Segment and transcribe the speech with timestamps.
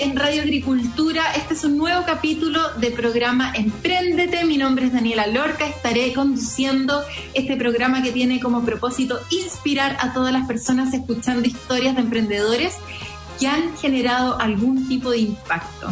[0.00, 1.32] En Radio Agricultura.
[1.34, 4.44] Este es un nuevo capítulo de programa Empréndete.
[4.44, 5.66] Mi nombre es Daniela Lorca.
[5.66, 7.02] Estaré conduciendo
[7.34, 12.74] este programa que tiene como propósito inspirar a todas las personas escuchando historias de emprendedores
[13.40, 15.88] que han generado algún tipo de impacto.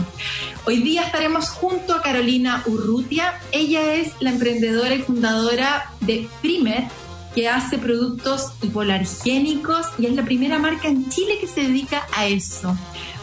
[0.67, 3.35] Hoy día estaremos junto a Carolina Urrutia.
[3.51, 6.85] Ella es la emprendedora y fundadora de Primer,
[7.35, 12.27] que hace productos hipoalergénicos y es la primera marca en Chile que se dedica a
[12.27, 12.77] eso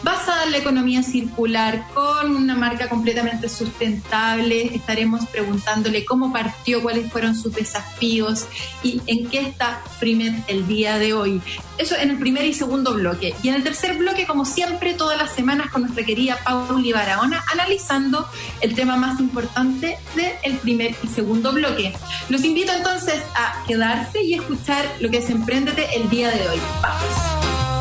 [0.04, 4.74] basada en la economía circular, con una marca completamente sustentable.
[4.74, 8.44] Estaremos preguntándole cómo partió, cuáles fueron sus desafíos
[8.82, 11.40] y en qué está Frimet el día de hoy.
[11.78, 13.34] Eso en el primer y segundo bloque.
[13.42, 17.42] Y en el tercer bloque, como siempre, todas las semanas con nuestra querida Pauli Barahona,
[17.50, 18.28] analizando
[18.60, 21.94] el tema más importante del primer y segundo bloque.
[22.28, 26.60] Los invito entonces a quedarse y escuchar lo que es Emprendete el día de hoy.
[26.82, 27.73] Vamos.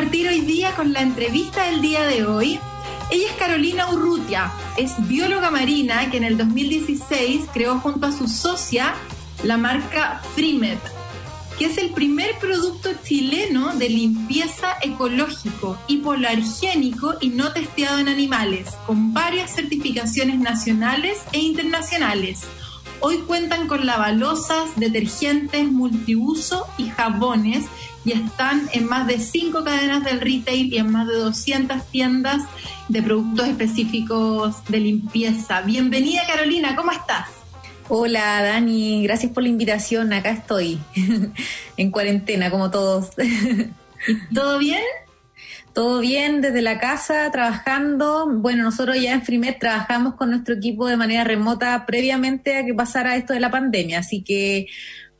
[0.00, 2.58] Partir hoy día con la entrevista del día de hoy.
[3.10, 8.26] Ella es Carolina Urrutia, es bióloga marina que en el 2016 creó junto a su
[8.26, 8.94] socia
[9.42, 10.78] la marca Frimet,
[11.58, 18.70] que es el primer producto chileno de limpieza ecológico, hipoalergénico y no testeado en animales,
[18.86, 22.44] con varias certificaciones nacionales e internacionales.
[23.00, 27.66] Hoy cuentan con lavalosas, detergentes, multiuso y jabones
[28.04, 32.42] y están en más de cinco cadenas del retail y en más de 200 tiendas
[32.88, 35.60] de productos específicos de limpieza.
[35.62, 37.28] Bienvenida Carolina, ¿cómo estás?
[37.88, 40.12] Hola Dani, gracias por la invitación.
[40.12, 40.78] Acá estoy,
[41.76, 43.10] en cuarentena como todos.
[44.34, 44.82] ¿Todo bien?
[45.72, 48.28] Todo bien desde la casa, trabajando.
[48.28, 52.74] Bueno, nosotros ya en Frimet trabajamos con nuestro equipo de manera remota previamente a que
[52.74, 54.66] pasara esto de la pandemia, así que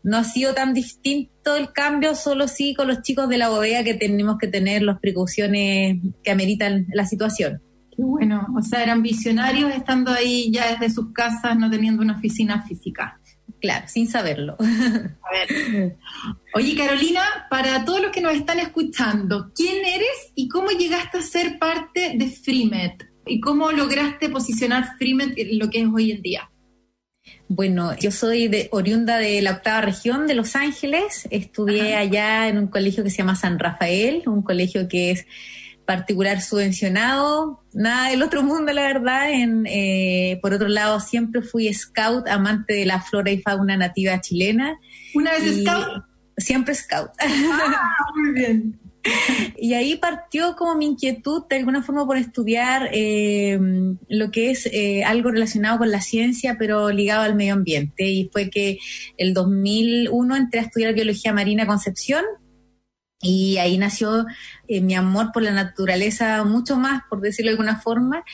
[0.03, 3.84] no ha sido tan distinto el cambio, solo sí con los chicos de la bodega
[3.84, 7.62] que tenemos que tener las precauciones que ameritan la situación.
[7.94, 12.16] Qué bueno, o sea, eran visionarios estando ahí ya desde sus casas, no teniendo una
[12.16, 13.21] oficina física.
[13.61, 14.56] Claro, sin saberlo.
[14.59, 15.97] A ver.
[16.55, 21.22] Oye, Carolina, para todos los que nos están escuchando, ¿quién eres y cómo llegaste a
[21.22, 23.11] ser parte de Freemet?
[23.27, 26.50] ¿Y cómo lograste posicionar Freemet en lo que es hoy en día?
[27.53, 31.27] Bueno, yo soy de, oriunda de la octava región de Los Ángeles.
[31.33, 35.27] Estudié allá en un colegio que se llama San Rafael, un colegio que es
[35.84, 39.33] particular subvencionado, nada del otro mundo, la verdad.
[39.33, 44.21] En, eh, por otro lado, siempre fui scout, amante de la flora y fauna nativa
[44.21, 44.78] chilena.
[45.12, 46.05] ¿Una vez scout?
[46.37, 47.11] Siempre scout.
[47.19, 48.81] Ah, muy bien.
[49.56, 53.59] y ahí partió como mi inquietud de alguna forma por estudiar eh,
[54.09, 58.09] lo que es eh, algo relacionado con la ciencia, pero ligado al medio ambiente.
[58.09, 58.78] Y fue que
[59.16, 62.25] el 2001 entré a estudiar biología marina Concepción.
[63.22, 64.25] Y ahí nació
[64.66, 68.25] eh, mi amor por la naturaleza mucho más, por decirlo de alguna forma.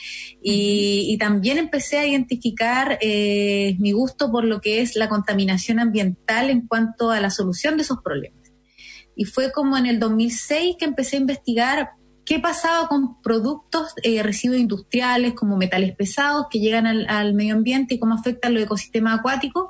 [0.41, 6.49] Y, y también empecé a identificar mi gusto por lo que es la contaminación ambiental
[6.49, 8.46] en cuanto a la solución de esos problemas.
[9.17, 11.89] Y fue como en el 2006 que empecé a investigar
[12.27, 17.95] qué pasaba con productos, eh, residuos industriales como metales pesados que llegan al, medio ambiente
[17.95, 19.69] y cómo afectan los ecosistemas acuáticos.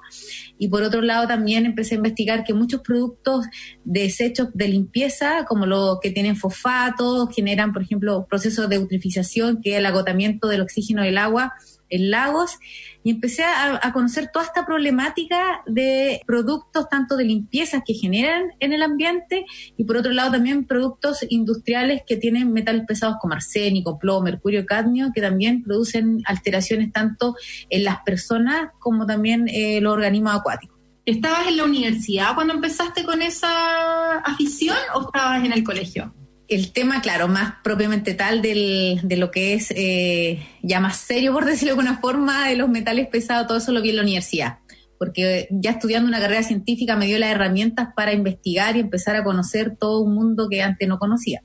[0.58, 3.46] Y por otro lado también empecé a investigar que muchos productos
[3.84, 9.74] desechos de limpieza, como los que tienen fosfatos, generan, por ejemplo, procesos de eutrificación, que
[9.74, 11.54] es el agotamiento del oxígeno del agua
[11.90, 12.58] en lagos
[13.04, 18.74] y empecé a, conocer toda esta problemática de productos tanto de limpieza que generan en
[18.74, 19.46] el ambiente
[19.78, 24.66] y por otro lado también productos industriales que tienen metales pesados como arsénico, plomo, mercurio,
[24.66, 27.36] cadmio, que también producen alteraciones tanto
[27.70, 30.78] en las personas como también en los organismos acuáticos.
[31.06, 36.14] ¿Estabas en la universidad cuando empezaste con esa afición o estabas en el colegio?
[36.48, 41.34] El tema, claro, más propiamente tal del, de lo que es eh, ya más serio,
[41.34, 44.02] por decirlo de alguna forma, de los metales pesados, todo eso lo vi en la
[44.04, 44.60] universidad.
[45.00, 49.24] Porque ya estudiando una carrera científica me dio las herramientas para investigar y empezar a
[49.24, 51.44] conocer todo un mundo que antes no conocía.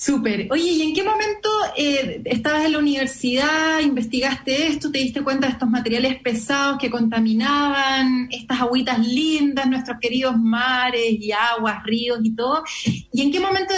[0.00, 0.48] Súper.
[0.50, 5.46] Oye, ¿y en qué momento eh, estabas en la universidad, investigaste esto, te diste cuenta
[5.46, 12.18] de estos materiales pesados que contaminaban estas agüitas lindas, nuestros queridos mares y aguas, ríos
[12.22, 12.64] y todo?
[13.12, 13.74] ¿Y en qué momento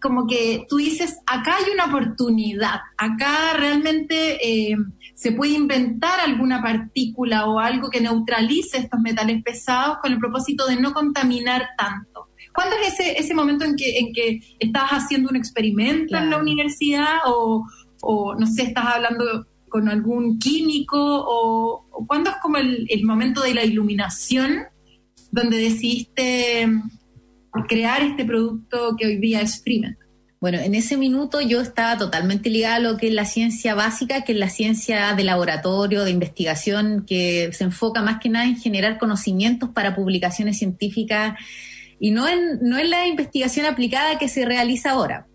[0.00, 4.76] como que tú dices, acá hay una oportunidad, acá realmente eh,
[5.14, 10.66] se puede inventar alguna partícula o algo que neutralice estos metales pesados con el propósito
[10.66, 12.13] de no contaminar tanto.
[12.54, 16.38] ¿Cuándo es ese, ese momento en que, en que estabas haciendo un experimento en la
[16.38, 17.66] universidad o,
[18.00, 23.04] o, no sé, estás hablando con algún químico o, o cuándo es como el, el
[23.04, 24.66] momento de la iluminación
[25.32, 26.68] donde decidiste
[27.68, 29.96] crear este producto que hoy día es Freeman?
[30.40, 34.24] Bueno, en ese minuto yo estaba totalmente ligada a lo que es la ciencia básica,
[34.24, 38.58] que es la ciencia de laboratorio, de investigación, que se enfoca más que nada en
[38.58, 41.34] generar conocimientos para publicaciones científicas
[42.04, 45.26] y no en, no en la investigación aplicada que se realiza ahora.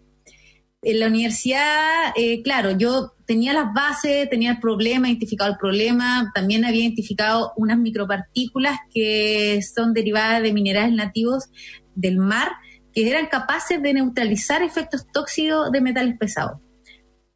[0.84, 6.32] En la universidad, eh, claro, yo tenía las bases, tenía el problema, identificado el problema,
[6.36, 11.46] también había identificado unas micropartículas que son derivadas de minerales nativos
[11.96, 12.52] del mar
[12.94, 16.60] que eran capaces de neutralizar efectos tóxicos de metales pesados.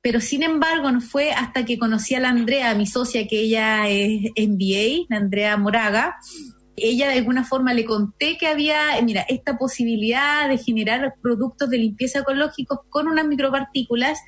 [0.03, 3.89] Pero sin embargo, no fue hasta que conocí a la Andrea, mi socia, que ella
[3.89, 6.17] es MBA, la Andrea Moraga,
[6.75, 11.77] ella de alguna forma le conté que había, mira, esta posibilidad de generar productos de
[11.77, 14.19] limpieza ecológicos con unas micropartículas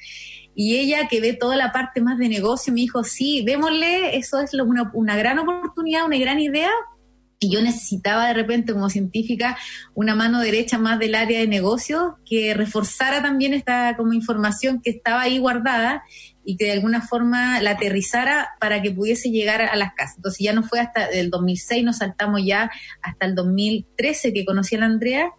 [0.54, 4.40] y ella que ve toda la parte más de negocio me dijo, sí, démosle, eso
[4.40, 6.72] es una, una gran oportunidad, una gran idea,
[7.40, 9.58] y yo necesitaba de repente como científica
[9.94, 14.92] una mano derecha más del área de negocios que reforzara también esta como información que
[14.92, 16.04] estaba ahí guardada
[16.46, 20.18] y que de alguna forma la aterrizara para que pudiese llegar a las casas.
[20.18, 22.70] Entonces ya no fue hasta el 2006, nos saltamos ya
[23.02, 25.32] hasta el 2013 que conocí a la Andrea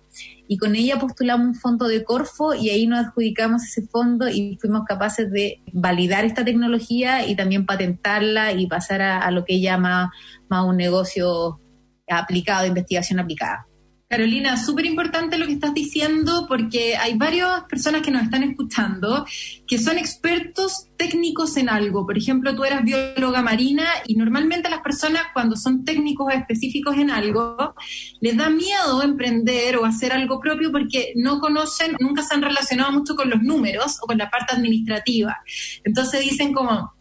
[0.49, 4.59] y con ella postulamos un fondo de Corfo y ahí nos adjudicamos ese fondo y
[4.61, 9.73] fuimos capaces de validar esta tecnología y también patentarla y pasar a, lo que ella
[9.73, 10.13] llama
[10.49, 11.61] más un negocio
[12.09, 13.67] aplicado, investigación aplicada.
[14.09, 19.27] Carolina, súper importante lo que estás diciendo porque hay varias personas que nos están escuchando
[19.67, 22.07] que son expertos técnicos en algo.
[22.07, 27.11] Por ejemplo, tú eras bióloga marina y normalmente las personas cuando son técnicos específicos en
[27.11, 27.75] algo
[28.21, 32.93] les da miedo emprender o hacer algo propio porque no conocen, nunca se han relacionado
[32.93, 35.37] mucho con los números o con la parte administrativa.
[35.83, 36.95] Entonces dicen como,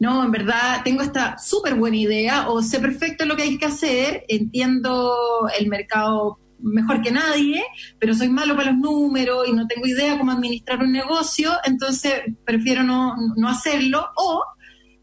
[0.00, 3.66] no, en verdad tengo esta súper buena idea o sé perfecto lo que hay que
[3.66, 5.12] hacer, entiendo
[5.58, 7.62] el mercado mejor que nadie,
[7.98, 12.22] pero soy malo para los números y no tengo idea cómo administrar un negocio, entonces
[12.44, 14.42] prefiero no, no hacerlo o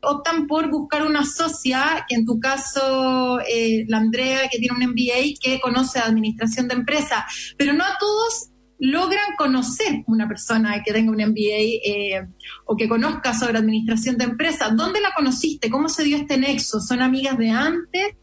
[0.03, 4.91] optan por buscar una socia, que en tu caso, eh, la Andrea, que tiene un
[4.91, 7.25] MBA, que conoce administración de empresa,
[7.57, 12.27] pero no a todos logran conocer una persona que tenga un MBA eh,
[12.65, 14.75] o que conozca sobre administración de empresas.
[14.75, 15.69] ¿Dónde la conociste?
[15.69, 16.81] ¿Cómo se dio este nexo?
[16.81, 18.15] ¿Son amigas de antes?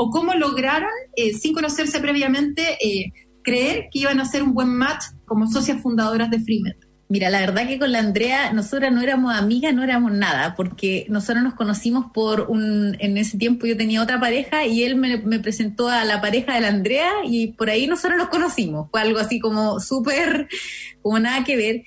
[0.00, 3.12] ¿O cómo lograron, eh, sin conocerse previamente, eh,
[3.42, 6.76] creer que iban a ser un buen match como socias fundadoras de Freeman?
[7.08, 11.04] Mira, la verdad que con la Andrea nosotras no éramos amigas, no éramos nada, porque
[11.08, 15.18] nosotros nos conocimos por un, en ese tiempo yo tenía otra pareja y él me,
[15.40, 18.88] presentó a la pareja de la Andrea y por ahí nosotros nos conocimos.
[18.92, 20.46] Fue algo así como súper,
[21.02, 21.82] como nada que ver.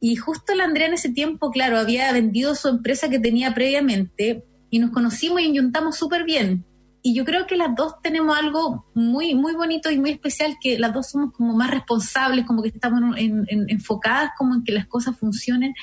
[0.00, 4.44] Y justo la Andrea en ese tiempo, claro, había vendido su empresa que tenía previamente
[4.68, 6.66] y nos conocimos y juntamos súper bien
[7.02, 10.78] y yo creo que las dos tenemos algo muy, muy bonito y muy especial, que
[10.78, 15.16] las dos somos como más responsables, como que estamos enfocadas como en que las cosas
[15.16, 15.74] funcionen,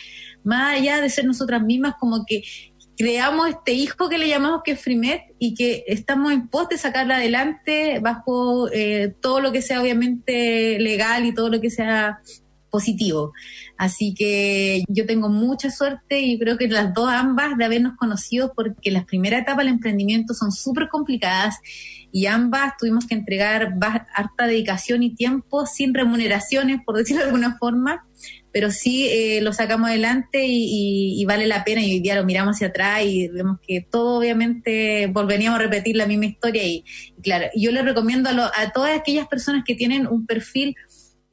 [0.43, 2.43] más allá de ser nosotras mismas, como que
[2.97, 6.77] creamos este hijo que le llamamos que es Frimet y que estamos en pos de
[6.77, 12.19] sacarla adelante bajo eh, todo lo que sea obviamente legal y todo lo que sea
[12.75, 13.31] positivo.
[13.77, 18.51] Así que yo tengo mucha suerte y creo que las dos ambas de habernos conocido
[18.53, 21.55] porque las primeras etapas del emprendimiento son súper complicadas
[22.11, 23.75] y ambas tuvimos que entregar
[24.13, 28.05] harta dedicación y tiempo sin remuneraciones, por decirlo de alguna forma,
[28.51, 32.55] pero sí eh, lo sacamos adelante y, vale la pena y hoy día lo miramos
[32.55, 36.83] hacia atrás y vemos que todo obviamente volveríamos a repetir la misma historia y,
[37.23, 40.75] claro, yo le recomiendo a, a todas aquellas personas que tienen un perfil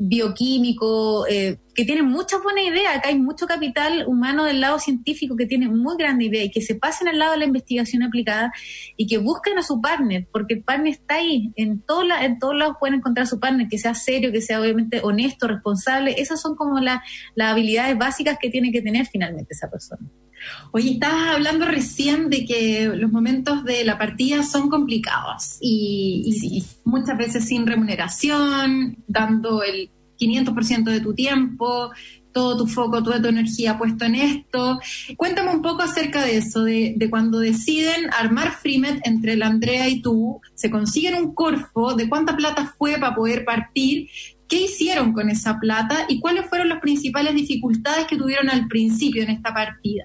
[0.09, 2.97] bioquímico, eh, que tienen muchas buenas ideas.
[2.97, 6.61] Acá hay mucho capital humano del lado científico que tiene muy grande idea y que
[6.61, 8.53] se pasen al lado de la investigación aplicada
[8.97, 11.53] y que busquen a su partner, porque el partner está ahí.
[11.55, 14.61] En, todo en todos lados pueden encontrar a su partner, que sea serio, que sea
[14.61, 16.21] obviamente honesto, responsable.
[16.21, 17.01] Esas son como las
[17.41, 20.03] habilidades básicas que tiene que tener finalmente esa persona.
[20.73, 27.17] Oye, estabas hablando recién de que los momentos de la partida son complicados y, muchas
[27.17, 31.91] veces sin remuneración, dando el 500% de tu tiempo,
[32.33, 34.81] todo tu foco, toda tu energía puesto en esto.
[35.17, 39.89] Cuéntame un poco acerca de eso, de, de, cuando deciden armar Freemet entre la Andrea
[39.89, 44.09] y tú, se consiguen un corfo, de cuánta plata fue para poder partir,
[44.53, 49.23] ¿Qué hicieron con esa plata y cuáles fueron las principales dificultades que tuvieron al principio
[49.23, 50.05] en esta partida?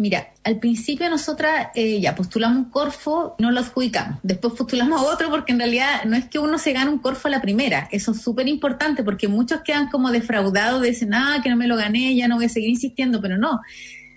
[0.00, 4.18] Mira, al principio nosotras eh, ya postulamos un Corfo, no lo adjudicamos.
[4.22, 7.28] Después postulamos a otro porque en realidad no es que uno se gane un Corfo
[7.28, 7.86] a la primera.
[7.92, 11.76] Eso es súper importante porque muchos quedan como defraudados, dicen, ah, que no me lo
[11.76, 13.60] gané, ya no voy a seguir insistiendo, pero no.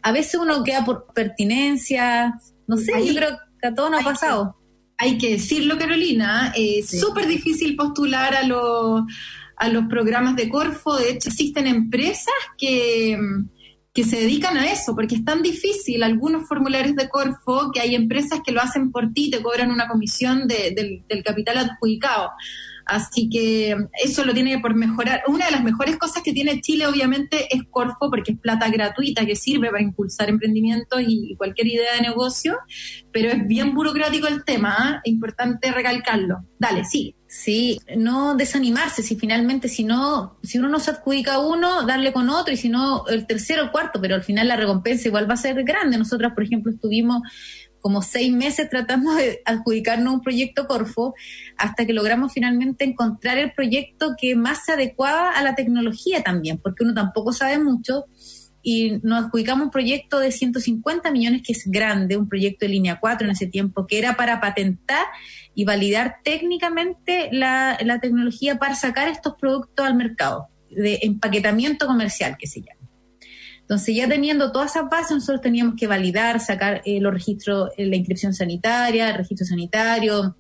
[0.02, 2.34] A veces uno queda por pertinencia,
[2.66, 4.56] no sé, yo creo que a todos nos ha pasado.
[4.98, 9.02] hay que decirlo, Carolina, es súper difícil postular a los,
[9.58, 10.96] a los programas de Corfo.
[10.96, 13.20] De hecho, existen empresas que
[13.94, 17.94] que se dedican a eso, porque es tan difícil algunos formularios de Corfo que hay
[17.94, 22.32] empresas que lo hacen por ti, te cobran una comisión del, del capital adjudicado.
[22.86, 25.24] Así que eso lo tiene por mejorar.
[25.28, 29.26] Una de las mejores cosas que tiene Chile, obviamente, es Corfo, porque es plata gratuita
[29.26, 32.58] que sirve para impulsar emprendimientos y cualquier idea de negocio,
[33.12, 35.10] pero es bien burocrático el tema, ¿eh?
[35.10, 36.46] importante recalcarlo.
[36.60, 37.16] Dale, sí.
[37.36, 42.30] Sí, no desanimarse, si finalmente, si no, si uno no se adjudica uno, darle con
[42.30, 45.34] otro, y si no, el tercero o cuarto, pero al final la recompensa igual va
[45.34, 45.98] a ser grande.
[45.98, 47.24] Nosotras, por ejemplo, estuvimos
[47.82, 51.16] como seis meses tratando de adjudicarnos un proyecto Corfo
[51.58, 56.60] hasta que logramos finalmente encontrar el proyecto que más se adecuaba a la tecnología también,
[56.60, 58.06] porque uno tampoco sabe mucho
[58.64, 63.00] y nos adjudicamos un proyecto de 150 millones que es grande, un proyecto de línea
[63.00, 65.06] 4 en ese tiempo, que era para patentar
[65.54, 72.38] y validar técnicamente la, la tecnología para sacar estos productos al mercado, de empaquetamiento comercial
[72.40, 72.80] que se llama.
[73.60, 77.86] Entonces, ya teniendo todas esas bases, nosotros teníamos que validar, sacar eh, los registros, eh,
[77.86, 80.36] la inscripción sanitaria, el registro sanitario,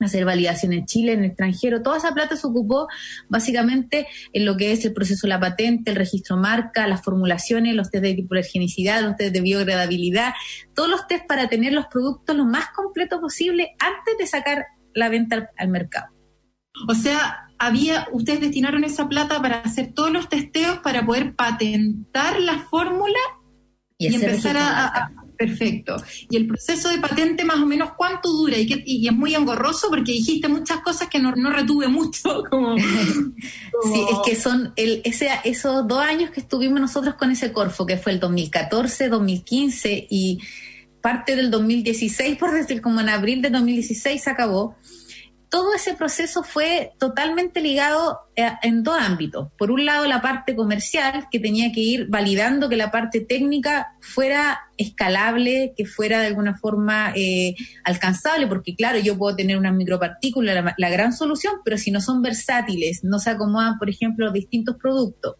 [0.00, 1.82] hacer validación en Chile, en el extranjero.
[1.82, 2.88] Toda esa plata se ocupó
[3.28, 7.74] básicamente en lo que es el proceso de la patente, el registro marca, las formulaciones,
[7.74, 10.34] los test de hipoalergenicidad, los test de biogradabilidad,
[10.74, 15.08] todos los test para tener los productos lo más completo posible antes de sacar la
[15.08, 16.06] venta al mercado.
[16.88, 22.40] O sea, había, ustedes destinaron esa plata para hacer todos los testeos para poder patentar
[22.40, 23.18] la fórmula
[23.96, 25.96] y, empezar a, Perfecto.
[26.28, 29.88] Y el proceso de patente más o menos cuánto dura y, y es muy engorroso
[29.88, 32.42] porque dijiste muchas cosas que no, retuve mucho.
[33.84, 37.86] Sí, es que son el, ese, esos dos años que estuvimos nosotros con ese Corfo,
[37.86, 40.40] que fue el 2014, 2015 y
[41.00, 44.76] parte del 2016, por decir, como en abril de 2016 se acabó
[45.50, 49.48] todo ese proceso fue totalmente ligado eh, en dos ámbitos.
[49.56, 53.96] Por un lado, la parte comercial, que tenía que ir validando que la parte técnica
[54.00, 59.72] fuera escalable, que fuera de alguna forma eh, alcanzable, porque claro, yo puedo tener una
[59.72, 64.76] micropartícula, la, gran solución, pero si no son versátiles, no se acomodan, por ejemplo, distintos
[64.76, 65.36] productos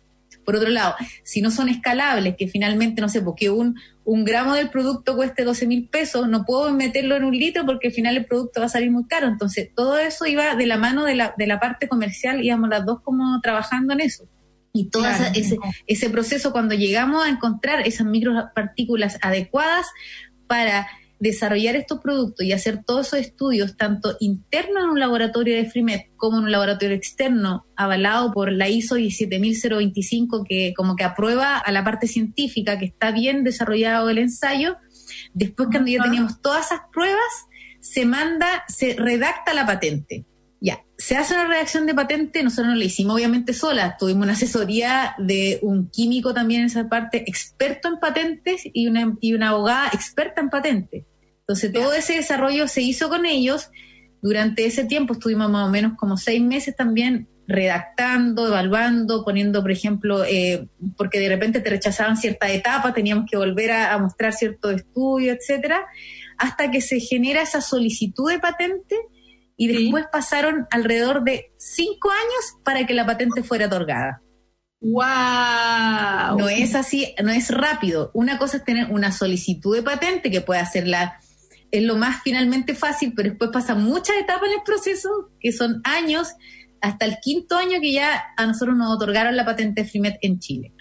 [0.48, 4.54] por otro lado, si no son escalables, que finalmente, no sé, porque un, un gramo
[4.54, 8.16] del producto cueste 12 mil pesos, no puedo meterlo en un litro porque al final
[8.16, 9.26] el producto va a salir muy caro.
[9.26, 12.86] Entonces, todo eso iba de la mano de la, de la parte comercial, íbamos las
[12.86, 14.24] dos como trabajando en eso.
[14.72, 19.86] Y todo ese, ese proceso, cuando llegamos a encontrar esas micropartículas adecuadas
[20.46, 20.88] para
[21.20, 26.10] desarrollar estos productos y hacer todos esos estudios, tanto internos en un laboratorio de FRIMET
[26.16, 31.72] como en un laboratorio externo, avalado por la ISO 17025, que como que aprueba a
[31.72, 34.76] la parte científica que está bien desarrollado el ensayo,
[35.34, 37.46] después cuando ya teníamos todas esas pruebas,
[37.80, 40.24] se manda, se redacta la patente.
[40.98, 45.14] Se hace una redacción de patente, nosotros no la hicimos obviamente sola, tuvimos una asesoría
[45.18, 49.90] de un químico también en esa parte, experto en patentes y una, y una abogada
[49.92, 51.04] experta en patentes.
[51.40, 53.70] Entonces todo ese desarrollo se hizo con ellos.
[54.20, 59.70] Durante ese tiempo estuvimos más o menos como seis meses también redactando, evaluando, poniendo, por
[59.70, 64.34] ejemplo, eh, porque de repente te rechazaban cierta etapa, teníamos que volver a, a mostrar
[64.34, 65.86] cierto estudio, etcétera,
[66.36, 68.96] hasta que se genera esa solicitud de patente
[69.58, 74.22] y después pasaron alrededor de cinco años para que la patente fuera otorgada.
[74.80, 76.38] ¡Wow!
[76.38, 78.12] No es así, no es rápido.
[78.14, 81.18] Una cosa es tener una solicitud de patente que puede hacerla,
[81.72, 85.08] es lo más finalmente fácil, pero después pasa muchas etapas en el proceso,
[85.40, 86.28] que son años,
[86.80, 90.72] hasta el quinto año que ya a nosotros nos otorgaron la patente FRIMET en Chile.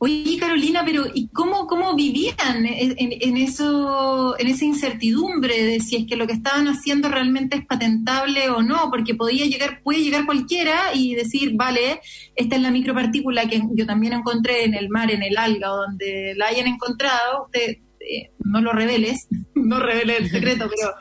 [0.00, 6.06] Oye, Carolina, pero ¿y cómo, cómo vivían en, eso, en esa incertidumbre de si es
[6.06, 8.90] que lo que estaban haciendo realmente es patentable o no?
[8.90, 12.00] Porque podía llegar, puede llegar cualquiera y decir, vale,
[12.36, 15.78] esta es la micropartícula que yo también encontré en el mar, en el alga, o
[15.78, 19.26] donde la hayan encontrado, usted eh, no lo reveles,
[19.56, 20.94] no revele el secreto, pero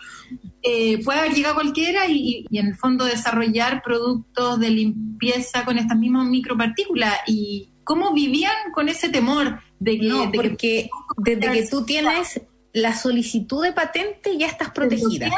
[0.64, 5.78] eh, puede haber llegado cualquiera y, y, en el fondo desarrollar productos de limpieza con
[5.78, 10.08] estas mismas micropartículas y ¿Cómo vivían con ese temor de que...
[10.08, 12.42] No, porque desde que tú tienes
[12.74, 15.32] la solicitud de patente ya estás protegida.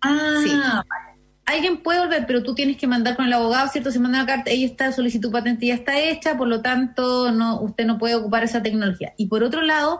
[0.00, 0.50] Ah, sí.
[1.44, 3.90] alguien puede volver, pero tú tienes que mandar con el abogado, ¿cierto?
[3.90, 7.60] Se manda una carta, ella está, solicitud patente ya está hecha, por lo tanto, no,
[7.60, 9.12] usted no puede ocupar esa tecnología.
[9.16, 9.98] Y por otro lado,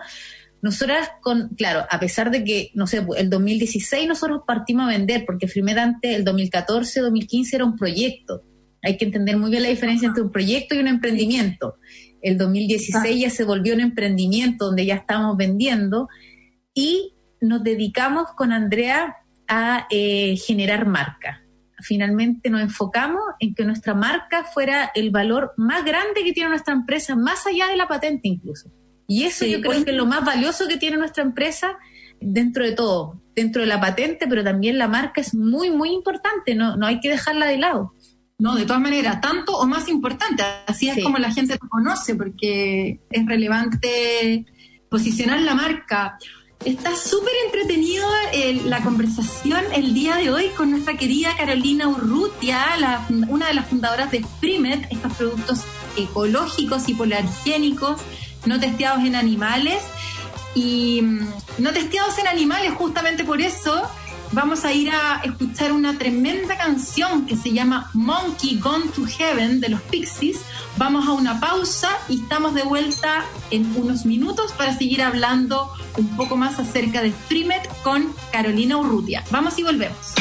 [0.62, 5.24] nosotras con, claro, a pesar de que, no sé, el 2016 nosotros partimos a vender,
[5.26, 8.42] porque Frimed antes, el 2014, 2015 era un proyecto.
[8.82, 11.76] Hay que entender muy bien la diferencia entre un proyecto y un emprendimiento.
[12.20, 16.08] El 2016 ya se volvió un emprendimiento donde ya estamos vendiendo
[16.74, 19.16] y nos dedicamos con Andrea
[19.46, 21.42] a eh, generar marca.
[21.80, 26.74] Finalmente nos enfocamos en que nuestra marca fuera el valor más grande que tiene nuestra
[26.74, 28.70] empresa, más allá de la patente incluso.
[29.06, 31.78] Y eso yo creo que es lo más valioso que tiene nuestra empresa
[32.20, 36.54] dentro de todo, dentro de la patente, pero también la marca es muy, muy importante,
[36.54, 37.94] no, no hay que dejarla de lado.
[38.40, 42.14] No, de todas maneras, tanto o más importante, así es como la gente lo conoce,
[42.14, 44.46] porque es relevante
[44.88, 46.18] posicionar la marca.
[46.64, 53.04] Está súper entretenido eh, la conversación el día de hoy con nuestra querida Carolina Urrutia,
[53.28, 55.64] una de las fundadoras de Primet, estos productos
[55.96, 58.00] ecológicos y polargénicos
[58.46, 59.82] no testeados en animales.
[60.54, 61.28] Y mm,
[61.58, 63.88] no testeados en animales, justamente por eso
[64.32, 69.60] vamos a ir a escuchar una tremenda canción que se llama Monkey Gone to Heaven
[69.60, 70.40] de los Pixies.
[70.76, 76.16] Vamos a una pausa y estamos de vuelta en unos minutos para seguir hablando un
[76.16, 79.24] poco más acerca de Streamet con Carolina Urrutia.
[79.30, 80.14] Vamos y volvemos.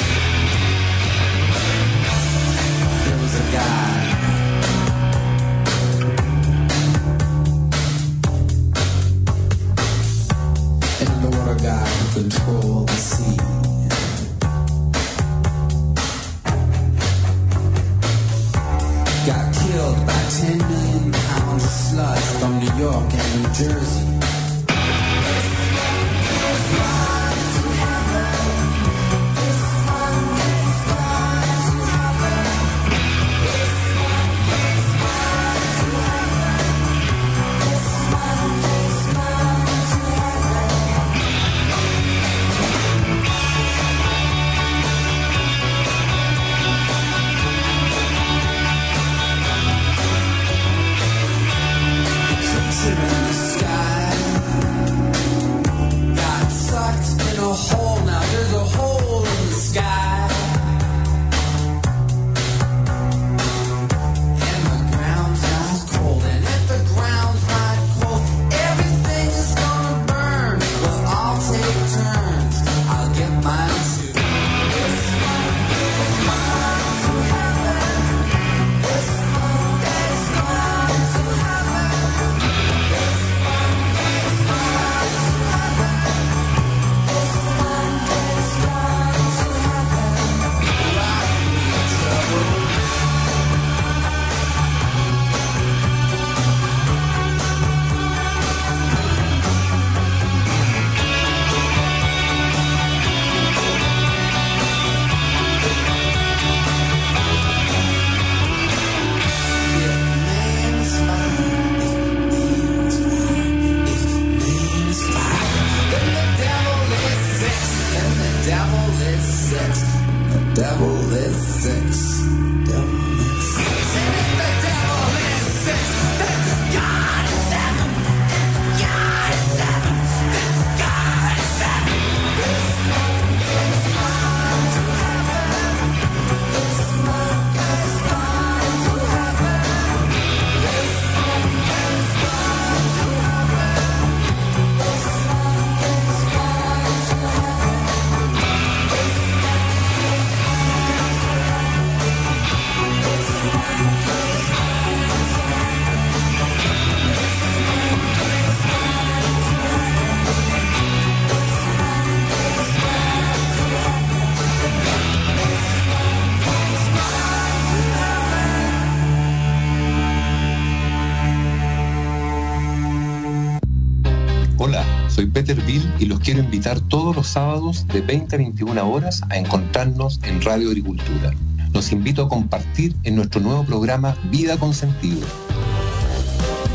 [176.00, 180.42] Y los quiero invitar todos los sábados de 20 a 21 horas a encontrarnos en
[180.42, 181.34] Radio Agricultura.
[181.74, 185.26] Los invito a compartir en nuestro nuevo programa Vida con Sentido,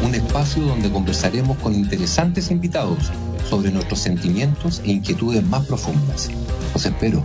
[0.04, 3.10] un espacio donde conversaremos con interesantes invitados
[3.48, 6.30] sobre nuestros sentimientos e inquietudes más profundas.
[6.72, 7.22] Los espero.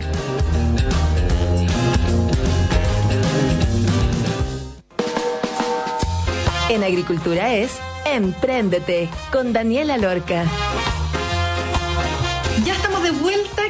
[6.69, 7.71] En Agricultura es
[8.05, 10.45] Empréndete con Daniela Lorca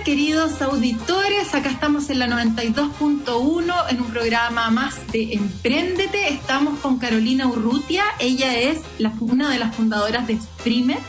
[0.07, 1.53] queridos auditores.
[1.53, 6.29] Acá estamos en la 92.1 en un programa más de Emprendete.
[6.29, 8.05] Estamos con Carolina Urrutia.
[8.17, 8.79] Ella es
[9.19, 10.99] una de las fundadoras de Streamer,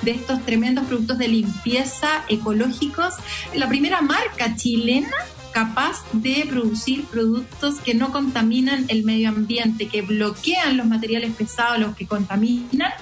[0.00, 3.12] de estos tremendos productos de limpieza ecológicos.
[3.54, 5.16] La primera marca chilena
[5.52, 11.78] capaz de producir productos que no contaminan el medio ambiente, que bloquean los materiales pesados,
[11.78, 12.94] los que contaminan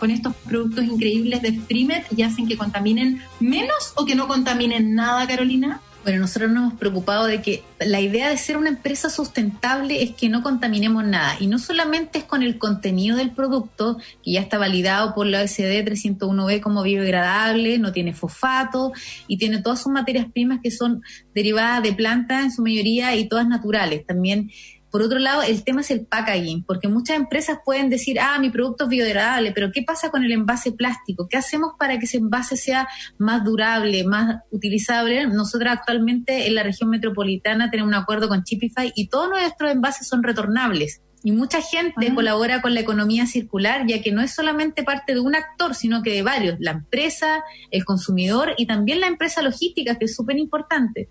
[0.00, 4.94] con estos productos increíbles de Freemet y hacen que contaminen menos o que no contaminen
[4.94, 5.80] nada, Carolina?
[6.02, 10.12] Bueno, nosotros nos hemos preocupado de que la idea de ser una empresa sustentable es
[10.12, 11.36] que no contaminemos nada.
[11.38, 15.42] Y no solamente es con el contenido del producto, que ya está validado por la
[15.42, 18.92] OSD 301B como biodegradable, no tiene fosfato
[19.28, 21.02] y tiene todas sus materias primas que son
[21.34, 24.06] derivadas de plantas en su mayoría y todas naturales.
[24.06, 24.50] También
[24.90, 28.50] por otro lado, el tema es el packaging, porque muchas empresas pueden decir, ah, mi
[28.50, 31.28] producto es biodegradable, pero ¿qué pasa con el envase plástico?
[31.28, 35.26] ¿Qué hacemos para que ese envase sea más durable, más utilizable?
[35.28, 40.08] Nosotros actualmente en la región metropolitana tenemos un acuerdo con Chipify y todos nuestros envases
[40.08, 41.02] son retornables.
[41.22, 45.20] Y mucha gente colabora con la economía circular, ya que no es solamente parte de
[45.20, 49.98] un actor, sino que de varios, la empresa, el consumidor y también la empresa logística,
[49.98, 51.10] que es súper importante.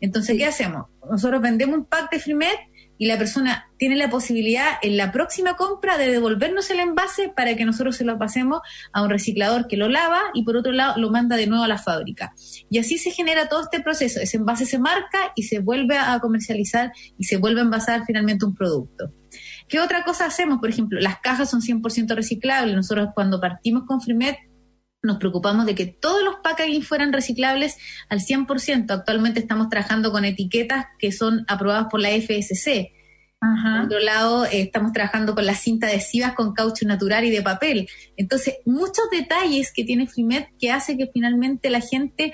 [0.00, 0.86] Entonces, ¿qué hacemos?
[1.10, 2.58] Nosotros vendemos un pack de Frimet
[2.98, 7.54] y la persona tiene la posibilidad en la próxima compra de devolvernos el envase para
[7.56, 8.60] que nosotros se lo pasemos
[8.92, 11.68] a un reciclador que lo lava y por otro lado lo manda de nuevo a
[11.68, 12.32] la fábrica.
[12.70, 14.20] Y así se genera todo este proceso.
[14.20, 18.44] Ese envase se marca y se vuelve a comercializar y se vuelve a envasar finalmente
[18.44, 19.12] un producto.
[19.68, 20.58] ¿Qué otra cosa hacemos?
[20.58, 22.74] Por ejemplo, las cajas son 100% reciclables.
[22.74, 24.36] Nosotros cuando partimos con Frimet
[25.06, 27.76] nos preocupamos de que todos los packaging fueran reciclables
[28.08, 28.90] al 100%.
[28.90, 32.92] Actualmente estamos trabajando con etiquetas que son aprobadas por la FSC.
[33.38, 37.42] Por otro lado, eh, estamos trabajando con la cinta adhesivas con caucho natural y de
[37.42, 37.88] papel.
[38.16, 42.32] Entonces, muchos detalles que tiene Frimet que hace que finalmente la gente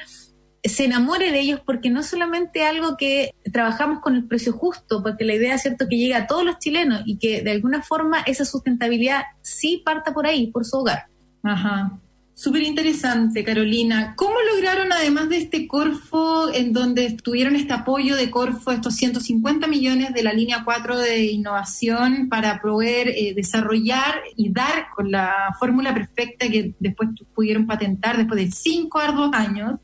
[0.64, 5.24] se enamore de ellos porque no solamente algo que trabajamos con el precio justo, porque
[5.24, 8.20] la idea es cierto que llegue a todos los chilenos y que de alguna forma
[8.20, 11.06] esa sustentabilidad sí parta por ahí, por su hogar.
[11.42, 11.98] Ajá.
[12.42, 14.14] Súper interesante, Carolina.
[14.16, 19.68] ¿Cómo lograron, además de este Corfo, en donde tuvieron este apoyo de Corfo, estos 150
[19.68, 25.55] millones de la línea 4 de innovación para poder eh, desarrollar y dar con la
[25.61, 29.78] fórmula perfecta que después pudieron patentar después de cinco arduos años?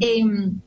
[0.00, 0.60] Em,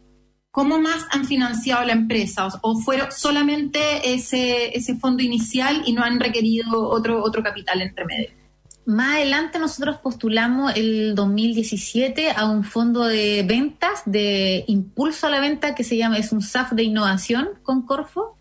[0.49, 2.47] ¿Cómo más han financiado la empresa?
[2.61, 8.05] ¿O, fueron solamente ese, ese fondo inicial y no han requerido otro, otro capital entre
[8.05, 8.36] medio?
[8.87, 15.41] Más adelante nosotros postulamos el 2017 a un fondo de ventas de impulso a la
[15.41, 18.37] venta que se llama, es un SAF de innovación con Corfo,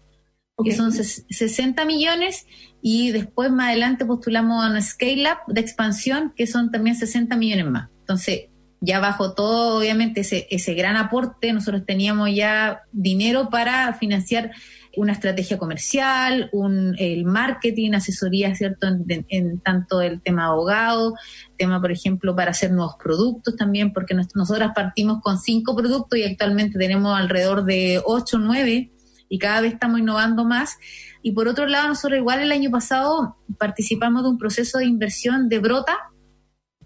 [0.64, 2.46] que son 60 millones,
[2.80, 7.36] y después más adelante postulamos a un Scale Up de expansión, que son también 60
[7.36, 7.88] millones más.
[7.98, 8.42] Entonces,
[8.80, 14.52] ya bajo todo, obviamente, ese, ese gran aporte, nosotros teníamos ya dinero para financiar
[14.96, 18.88] una estrategia comercial, un, el marketing, asesoría, ¿cierto?
[19.28, 21.14] En, tanto el tema abogado,
[21.56, 26.24] tema, por ejemplo, para hacer nuevos productos también, porque nosotras partimos con cinco productos y
[26.24, 28.90] actualmente tenemos alrededor de ocho, nueve,
[29.28, 30.78] y cada vez estamos innovando más.
[31.22, 35.48] Y por otro lado, nosotros igual el año pasado participamos de un proceso de inversión
[35.48, 35.96] de Brota,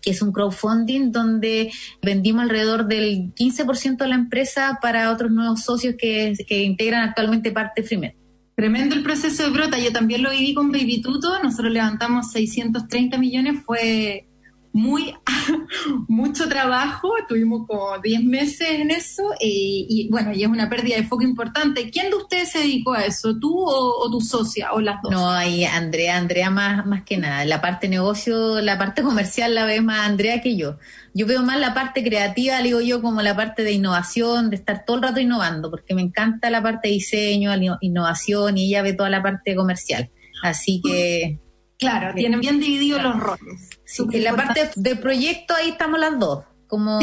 [0.01, 1.71] que es un crowdfunding donde
[2.03, 7.53] vendimos alrededor del 15% de la empresa para otros nuevos socios que, que integran actualmente
[7.53, 8.17] parte de Frimet.
[8.55, 13.17] Tremendo el proceso de brota, yo también lo viví con Baby Tuto, nosotros levantamos 630
[13.17, 14.27] millones, fue
[14.73, 15.15] muy
[16.09, 20.97] mucho trabajo, tuvimos como 10 meses en eso eh, y bueno, y es una pérdida
[20.97, 21.91] de foco importante.
[21.91, 23.37] ¿Quién de ustedes se dedicó a eso?
[23.39, 25.13] ¿Tú o, tu socia o las dos?
[25.13, 27.45] No, ahí Andrea, Andrea más, más que nada.
[27.45, 30.79] La parte negocio, la parte comercial la ve más Andrea que yo.
[31.15, 34.85] Yo veo más la parte creativa, digo yo, como la parte de innovación, de estar
[34.85, 38.93] todo el rato innovando, porque me encanta la parte de diseño, innovación y ella ve
[38.93, 40.11] toda la parte comercial.
[40.43, 41.39] Así que...
[41.81, 43.71] Claro, tienen bien divididos los roles.
[44.13, 47.01] en la parte de proyecto ahí estamos las dos, como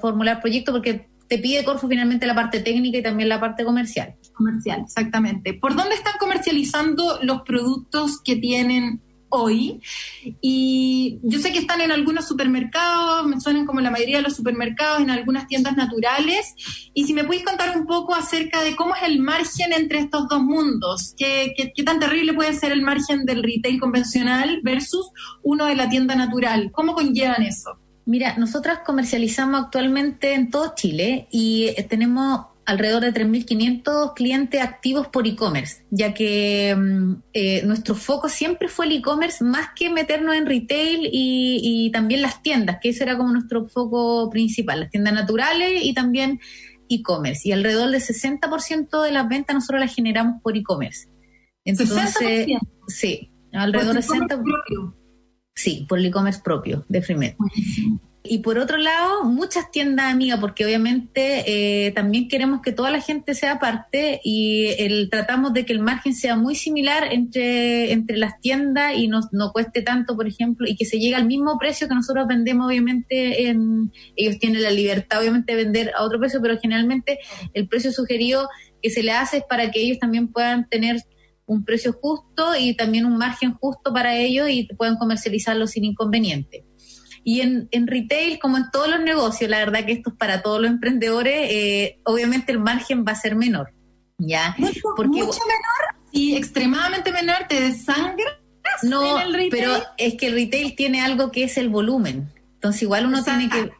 [0.00, 4.16] formular proyecto porque te pide Corfo finalmente la parte técnica y también la parte comercial.
[4.34, 5.54] Comercial, exactamente.
[5.54, 9.80] ¿Por dónde están comercializando los productos que tienen hoy.
[10.40, 14.36] Y yo sé que están en algunos supermercados, me suenan como la mayoría de los
[14.36, 16.54] supermercados, en algunas tiendas naturales.
[16.94, 20.28] Y si me puedes contar un poco acerca de cómo es el margen entre estos
[20.28, 25.10] dos mundos, qué, qué, tan terrible puede ser el margen del retail convencional versus
[25.42, 27.78] uno de la tienda natural, ¿cómo conllevan eso?
[28.06, 35.08] Mira, nosotras comercializamos actualmente en todo Chile y eh, tenemos alrededor de 3.500 clientes activos
[35.08, 40.36] por e-commerce, ya que mm, eh, nuestro foco siempre fue el e-commerce más que meternos
[40.36, 45.12] en retail y, también las tiendas, que ese era como nuestro foco principal, las tiendas
[45.12, 46.40] naturales y también
[46.88, 51.08] e-commerce y alrededor del 60% de las ventas nosotros las generamos por e-commerce.
[51.64, 52.16] Entonces,
[52.86, 54.94] sí, alrededor del 60%.
[55.54, 57.36] Sí, por el e-commerce propio de Freemet.
[58.22, 63.00] Y por otro lado, muchas tiendas amigas, porque obviamente eh, también queremos que toda la
[63.00, 68.18] gente sea parte y el, tratamos de que el margen sea muy similar entre, entre
[68.18, 71.58] las tiendas y no, no cueste tanto, por ejemplo, y que se llegue al mismo
[71.58, 76.20] precio que nosotros vendemos, obviamente, en, ellos tienen la libertad, obviamente, de vender a otro
[76.20, 77.20] precio, pero generalmente
[77.54, 78.50] el precio sugerido
[78.82, 80.96] que se le hace es para que ellos también puedan tener
[81.46, 86.64] un precio justo y también un margen justo para ellos y puedan comercializarlo sin inconveniente.
[87.22, 90.42] Y en, en retail, como en todos los negocios, la verdad que esto es para
[90.42, 93.72] todos los emprendedores, eh, obviamente el margen va a ser menor.
[94.20, 94.54] ¿ya?
[94.58, 98.38] Mucho, Porque, mucho menor y extremadamente menor, te desangra.
[98.82, 99.16] No,
[99.50, 102.32] pero es que el retail tiene algo que es el volumen.
[102.54, 103.70] Entonces igual uno tiene que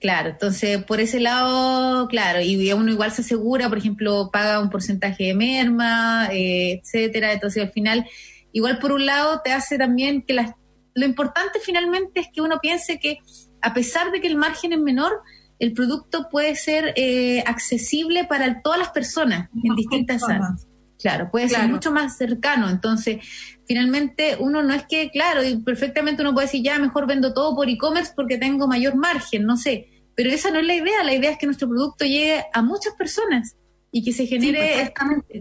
[0.00, 4.68] Claro, entonces por ese lado, claro, y uno igual se asegura, por ejemplo, paga un
[4.68, 7.32] porcentaje de merma, eh, etcétera.
[7.32, 8.04] Entonces al final,
[8.50, 10.54] igual por un lado te hace también que las,
[10.94, 13.18] lo importante finalmente es que uno piense que
[13.60, 15.22] a pesar de que el margen es menor,
[15.58, 20.66] el producto puede ser eh, accesible para todas las personas en distintas áreas.
[20.98, 22.68] Claro, puede ser mucho más cercano.
[22.68, 23.24] Entonces,
[23.66, 27.54] finalmente uno no es que, claro, y perfectamente uno puede decir, ya, mejor vendo todo
[27.56, 29.88] por e-commerce porque tengo mayor margen, no sé.
[30.14, 32.94] Pero esa no es la idea, la idea es que nuestro producto llegue a muchas
[32.94, 33.56] personas
[33.94, 34.90] y que se genere,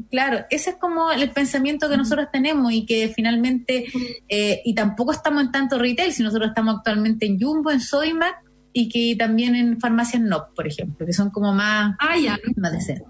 [0.09, 3.85] claro, ese es como el pensamiento que nosotros tenemos y que finalmente,
[4.27, 8.35] eh, y tampoco estamos en tanto retail, si nosotros estamos actualmente en Jumbo, en Sodimac
[8.73, 12.37] y que también en farmacias NOP, por ejemplo, que son como más, ah, ya.
[12.57, 13.03] más de ser.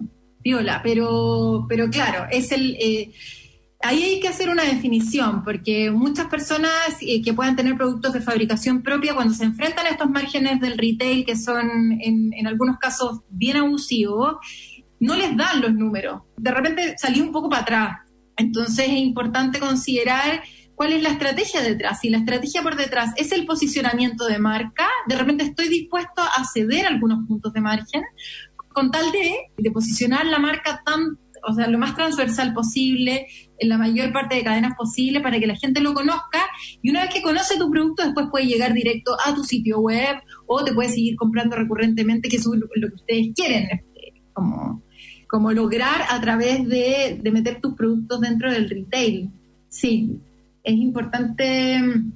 [0.43, 2.75] Viola, pero, pero claro, es el...
[2.79, 3.11] Eh,
[3.83, 8.21] ahí hay que hacer una definición, porque muchas personas eh, que puedan tener productos de
[8.21, 12.77] fabricación propia, cuando se enfrentan a estos márgenes del retail, que son en, en algunos
[12.77, 14.35] casos bien abusivos,
[15.01, 16.21] no les dan los números.
[16.37, 17.97] De repente salió un poco para atrás.
[18.37, 20.41] Entonces es importante considerar
[20.75, 21.99] cuál es la estrategia detrás.
[21.99, 26.45] Si la estrategia por detrás es el posicionamiento de marca, de repente estoy dispuesto a
[26.45, 28.03] ceder algunos puntos de margen
[28.69, 33.69] con tal de, de posicionar la marca tan o sea, lo más transversal posible, en
[33.69, 36.39] la mayor parte de cadenas posible para que la gente lo conozca
[36.81, 40.17] y una vez que conoce tu producto después puede llegar directo a tu sitio web
[40.45, 44.83] o te puede seguir comprando recurrentemente, que es lo que ustedes quieren, este, como,
[45.31, 49.29] como lograr a través de, de meter tus productos dentro del retail.
[49.69, 50.19] Sí,
[50.61, 52.11] es importante mm,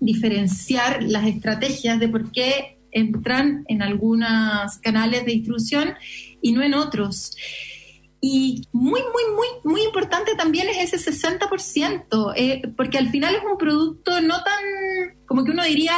[0.00, 5.94] diferenciar las estrategias de por qué entran en algunos canales de distribución
[6.42, 7.34] y no en otros.
[8.20, 13.42] Y muy, muy, muy, muy importante también es ese 60%, eh, porque al final es
[13.50, 15.96] un producto no tan, como que uno diría,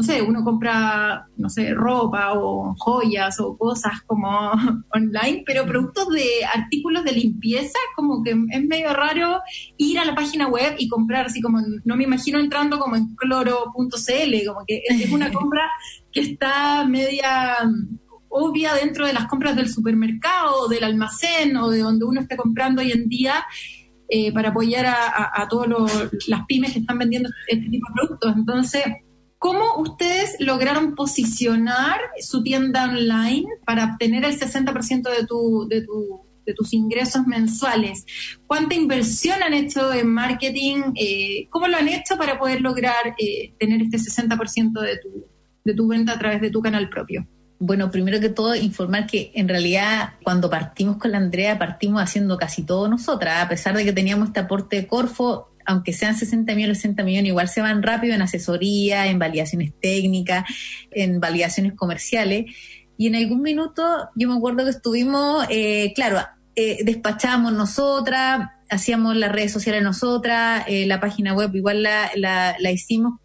[0.00, 4.50] no sé, uno compra, no sé, ropa o joyas o cosas como
[4.94, 9.42] online, pero productos de artículos de limpieza, como que es medio raro
[9.76, 13.14] ir a la página web y comprar, así como, no me imagino entrando como en
[13.14, 15.68] cloro.cl, como que es una compra
[16.10, 17.58] que está media
[18.30, 22.80] obvia dentro de las compras del supermercado, del almacén o de donde uno esté comprando
[22.80, 23.44] hoy en día
[24.08, 25.68] eh, para apoyar a, todas
[26.26, 28.34] las pymes que están vendiendo este tipo de productos.
[28.34, 28.84] Entonces,
[29.40, 36.20] ¿cómo ustedes lograron posicionar su tienda online para obtener el 60% de, tu, de, tu,
[36.54, 38.04] tus ingresos mensuales?
[38.46, 40.92] ¿Cuánta inversión han hecho en marketing?
[40.94, 45.26] Eh, ¿Cómo lo han hecho para poder lograr eh, tener este 60% de tu,
[45.64, 47.26] de tu venta a través de tu canal propio?
[47.58, 52.36] Bueno, primero que todo, informar que en realidad cuando partimos con la Andrea, partimos haciendo
[52.36, 56.54] casi todo nosotras, a pesar de que teníamos este aporte de Corfo, aunque sean 60
[56.56, 60.44] millones, 60 millones, igual se van rápido en asesoría, en validaciones técnicas,
[60.90, 62.46] en validaciones comerciales.
[62.98, 63.82] Y en algún minuto,
[64.16, 66.18] yo me acuerdo que estuvimos, eh, claro,
[66.56, 72.56] eh, despachábamos nosotras, hacíamos las redes sociales nosotras, eh, la página web igual la, la,
[72.58, 73.20] la hicimos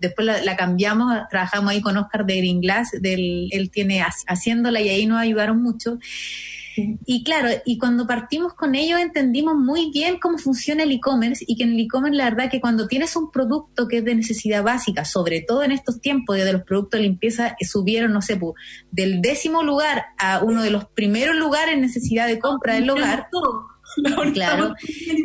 [0.00, 4.88] después la, cambiamos, trabajamos ahí con Oscar de Green Glass, del, él tiene haciéndola y
[4.88, 5.98] ahí nos ayudaron mucho.
[6.76, 11.56] Y claro, y cuando partimos con ellos entendimos muy bien cómo funciona el e-commerce y
[11.56, 14.62] que en el e-commerce la verdad que cuando tienes un producto que es de necesidad
[14.62, 18.38] básica, sobre todo en estos tiempos de los productos de limpieza subieron, no sé,
[18.90, 23.28] del décimo lugar a uno de los primeros lugares en necesidad de compra del hogar.
[24.32, 24.74] Claro.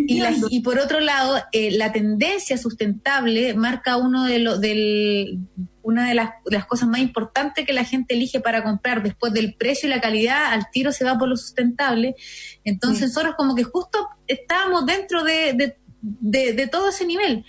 [0.07, 5.39] Y, por otro lado, eh, la tendencia sustentable marca uno de los del
[5.83, 9.55] una de las, las, cosas más importantes que la gente elige para comprar después del
[9.55, 12.15] precio y la calidad, al tiro se va por lo sustentable.
[12.63, 17.45] Entonces nosotros como que justo estábamos dentro de, de, de, todo ese nivel.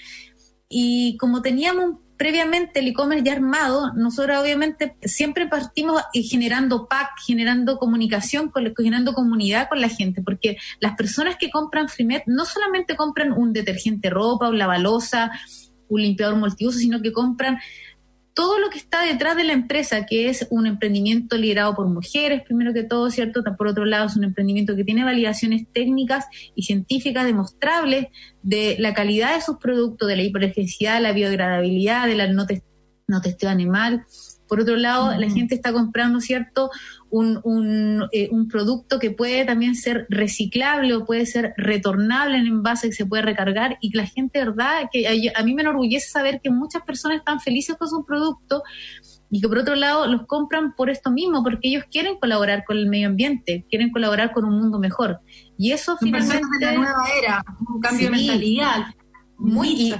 [0.68, 7.78] Y como teníamos previamente el e-commerce ya armado, nosotros obviamente siempre partimos generando pack, generando
[7.78, 13.32] comunicación, generando comunidad con la gente, porque las personas que compran Freemet no solamente compran
[13.32, 15.32] un detergente ropa, un lavalosa,
[15.88, 17.58] un limpiador multiuso, sino que compran
[18.34, 22.42] todo lo que está detrás de la empresa, que es un emprendimiento liderado por mujeres,
[22.42, 23.42] primero que todo, ¿cierto?
[23.56, 28.06] Por otro lado, es un emprendimiento que tiene validaciones técnicas y científicas demostrables
[28.42, 32.46] de la calidad de sus productos, de la hiperefectividad, la biodegradabilidad, de la no,
[33.06, 34.04] no testeo animal.
[34.52, 36.70] Por otro lado, la gente está comprando, ¿cierto?
[37.08, 42.46] Un, un, eh, un, producto que puede también ser reciclable o puede ser retornable en
[42.46, 44.90] envase que se puede recargar y que la gente, ¿verdad?
[44.92, 48.62] Que a, mí me enorgullece saber que muchas personas están felices con su producto
[49.30, 52.76] y que por otro lado los compran por esto mismo, porque ellos quieren colaborar con
[52.76, 55.20] el medio ambiente, quieren colaborar con un mundo mejor.
[55.56, 56.44] Y eso finalmente...
[56.60, 57.42] la nueva era,
[57.74, 58.84] un cambio de mentalidad.
[59.38, 59.94] Muy, y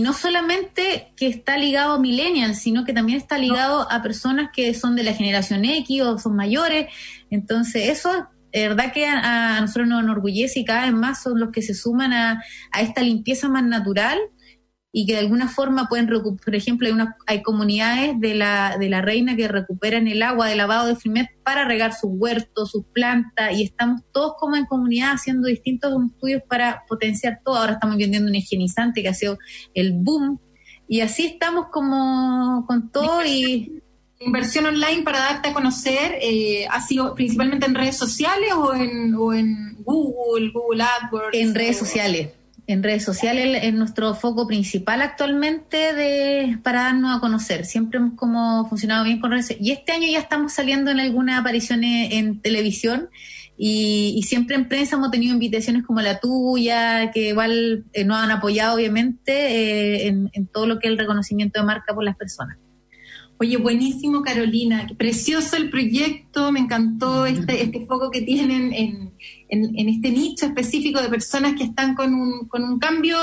[0.00, 4.74] no solamente que está ligado a millennials, sino que también está ligado a personas que
[4.74, 6.92] son de la generación X o son mayores.
[7.30, 11.50] Entonces, eso es verdad que a, nosotros nos enorgullece y cada vez más son los
[11.50, 14.18] que se suman a, a esta limpieza más natural
[14.94, 18.76] y que de alguna forma pueden recuperar, por ejemplo, hay, una, hay comunidades de la,
[18.78, 22.70] de la reina que recuperan el agua de lavado de Frimet para regar sus huertos,
[22.70, 27.56] sus plantas, y estamos todos como en comunidad haciendo distintos estudios para potenciar todo.
[27.56, 29.38] Ahora estamos vendiendo un higienizante que ha sido
[29.72, 30.38] el boom,
[30.86, 33.78] y así estamos como con todo y...
[34.24, 39.12] Inversión online para darte a conocer, eh, ¿ha sido principalmente en redes sociales o en,
[39.16, 41.36] o en Google, Google AdWords?
[41.36, 42.28] En redes sociales
[42.66, 47.64] en redes sociales es nuestro foco principal actualmente de para darnos a conocer.
[47.64, 51.40] Siempre hemos como funcionado bien con redes y este año ya estamos saliendo en algunas
[51.40, 53.08] apariciones en televisión
[53.56, 58.30] y, siempre en prensa hemos tenido invitaciones como la tuya que igual eh, nos han
[58.30, 62.16] apoyado obviamente eh, en, en todo lo que es el reconocimiento de marca por las
[62.16, 62.58] personas.
[63.42, 69.12] Oye, buenísimo Carolina, precioso el proyecto, me encantó este, este foco que tienen en,
[69.52, 73.18] en, este nicho específico de personas que están con un, con un cambio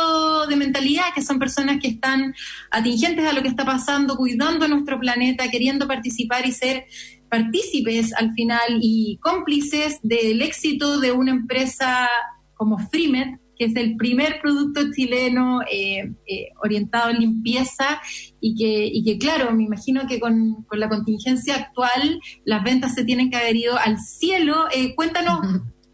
[0.47, 2.35] de mentalidad, que son personas que están
[2.69, 6.85] atingentes a lo que está pasando, cuidando nuestro planeta, queriendo participar y ser
[7.29, 12.07] partícipes al final y cómplices del éxito de una empresa
[12.53, 18.01] como Freemet, que es el primer producto chileno eh, eh, orientado en limpieza
[18.39, 22.93] y que, y que, claro, me imagino que con, con, la contingencia actual las ventas
[22.93, 24.67] se tienen que haber ido al cielo.
[24.73, 25.39] Eh, cuéntanos,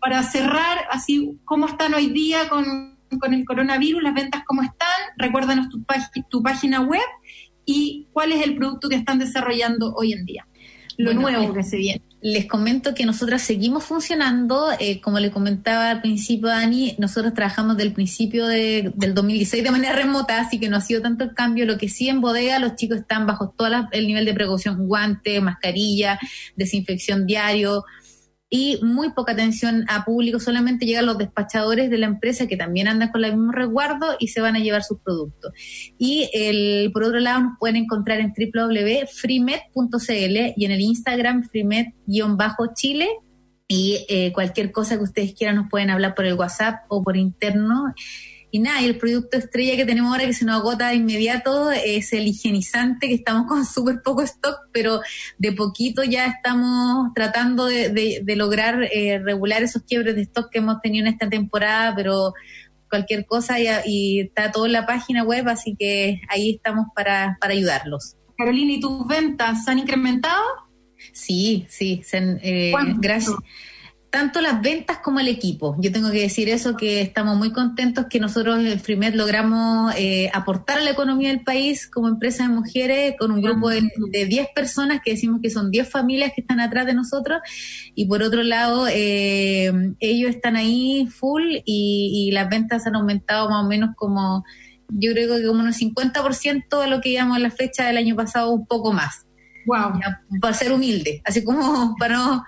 [0.05, 4.87] para cerrar, así, cómo están hoy día con, con el coronavirus, las ventas cómo están,
[5.17, 5.83] recuérdanos tu,
[6.29, 7.01] tu página web
[7.65, 10.47] y cuál es el producto que están desarrollando hoy en día,
[10.97, 14.69] lo nuevo que se viene les comento que nosotras seguimos funcionando.
[14.79, 19.69] Eh, como le comentaba al principio, Dani, nosotros trabajamos del principio de, del 2016 de
[19.69, 21.67] manera remota, así que no ha sido tanto el cambio.
[21.67, 25.39] Lo que sí en bodega, los chicos están bajo todo el nivel de precaución, guante,
[25.39, 26.17] mascarilla,
[26.55, 27.83] desinfección diario,
[28.49, 32.87] y muy poca atención a público, solamente llegan los despachadores de la empresa que también
[32.87, 35.51] andan con el mismo resguardo y se van a llevar sus productos.
[35.97, 43.09] Y el, por otro lado nos pueden encontrar en www.freemet.cl y en el Instagram freemet-chile
[43.67, 47.17] y eh, cualquier cosa que ustedes quieran nos pueden hablar por el WhatsApp o por
[47.17, 47.95] interno.
[48.55, 51.71] Y nada, y el producto estrella que tenemos ahora que se nos agota de inmediato
[51.71, 55.01] es el higienizante, que estamos con súper poco stock, pero
[55.37, 60.79] de poquito ya estamos tratando de, lograr eh, regular esos quiebres de stock que hemos
[60.79, 62.31] tenido en esta temporada, pero
[62.89, 67.55] cualquier cosa y, está todo en la página web, así que ahí estamos para, para
[67.55, 68.15] ayudarlos.
[68.37, 70.41] Carolina, ¿y tus ventas se han incrementado?
[71.11, 73.35] Sí, sí, eh, gracias
[74.15, 75.75] tanto las ventas como el equipo.
[75.77, 80.31] Yo tengo que decir eso, que estamos muy contentos que nosotros en Frimet logramos eh,
[80.33, 84.47] aportar a la economía del país como empresa de mujeres con un grupo de, 10
[84.55, 87.41] personas que decimos que son 10 familias que están atrás de nosotros
[87.93, 93.65] y por otro lado eh, ellos están ahí full y, las ventas han aumentado más
[93.65, 94.45] o menos como
[94.87, 98.15] yo creo que como un 50% de lo que íbamos a la fecha del año
[98.15, 99.25] pasado, un poco más.
[99.65, 99.99] Wow.
[100.39, 102.45] para ser humilde, así como para no,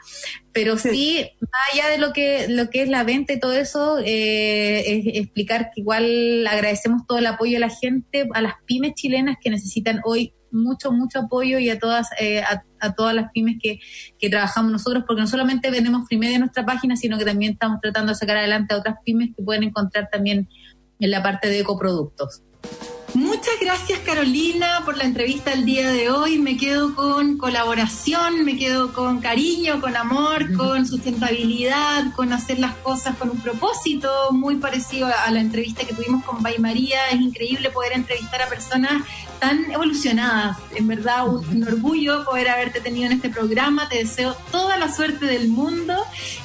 [0.57, 3.99] pero sí, más allá de lo que, lo que es la venta y todo eso,
[3.99, 8.95] eh, es explicar que igual agradecemos todo el apoyo a la gente, a las pymes
[8.95, 13.57] chilenas que necesitan hoy mucho, mucho apoyo y a todas, eh, a, todas las pymes
[13.61, 13.79] que,
[14.17, 17.79] que trabajamos nosotros, porque no solamente vendemos Frimedia en nuestra página, sino que también estamos
[17.79, 20.49] tratando de sacar adelante a otras pymes que pueden encontrar también
[20.99, 22.41] en la parte de ecoproductos.
[23.17, 26.37] Muchas gracias Carolina por la entrevista el día de hoy.
[26.37, 32.75] Me quedo con colaboración, me quedo con cariño, con amor, con sustentabilidad, con hacer las
[32.75, 37.07] cosas con un propósito muy parecido a la entrevista que tuvimos con Bay María.
[37.11, 39.01] Es increíble poder entrevistar a personas
[39.39, 40.57] tan evolucionadas.
[40.75, 43.89] En verdad, un, orgullo poder haberte tenido en este programa.
[43.89, 45.95] Te deseo toda la suerte del mundo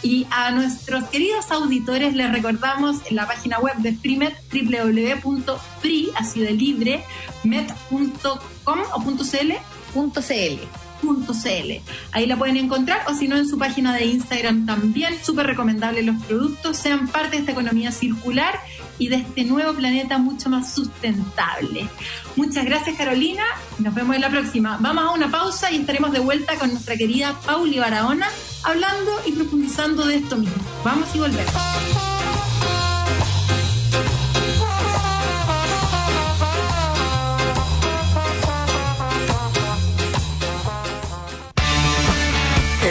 [0.02, 6.40] y a nuestros queridos auditores les recordamos en la página web de Primet www.free, así
[6.40, 7.04] de libre,
[7.44, 9.52] met.com o .cl.
[9.94, 10.60] .cl.
[11.02, 11.80] .cl.
[12.12, 15.16] Ahí la pueden encontrar o si no en su página de Instagram también.
[15.22, 18.60] Súper recomendable los productos, sean parte de esta economía circular
[18.98, 21.88] y de este nuevo planeta mucho más sustentable.
[22.36, 23.42] Muchas gracias Carolina,
[23.78, 24.78] nos vemos en la próxima.
[24.80, 28.28] Vamos a una pausa y estaremos de vuelta con nuestra querida Pauli Barahona
[28.62, 30.62] hablando y profundizando de esto mismo.
[30.84, 31.52] Vamos y volvemos.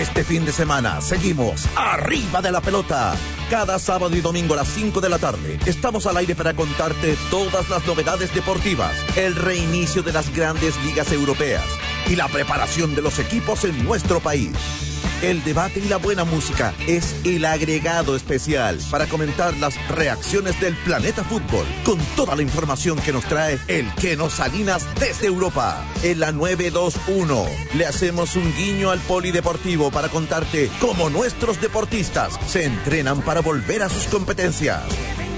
[0.02, 3.16] Este fin de semana seguimos arriba de la pelota.
[3.52, 7.16] Cada sábado y domingo a las 5 de la tarde estamos al aire para contarte
[7.30, 11.64] todas las novedades deportivas, el reinicio de las grandes ligas europeas
[12.10, 14.91] y la preparación de los equipos en nuestro país.
[15.22, 20.76] El debate y la buena música es el agregado especial para comentar las reacciones del
[20.78, 25.86] planeta fútbol con toda la información que nos trae el Keno Salinas desde Europa.
[26.02, 27.46] En la 921
[27.76, 33.84] le hacemos un guiño al polideportivo para contarte cómo nuestros deportistas se entrenan para volver
[33.84, 34.82] a sus competencias.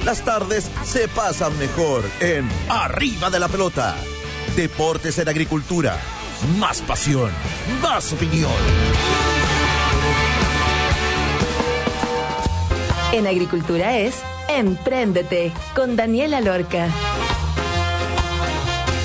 [0.05, 3.97] Las tardes se pasan mejor en Arriba de la Pelota.
[4.55, 5.99] Deportes en Agricultura.
[6.57, 7.31] Más pasión,
[7.81, 9.42] más opinión.
[13.13, 14.15] En Agricultura es
[14.49, 16.89] Empréndete con Daniela Lorca.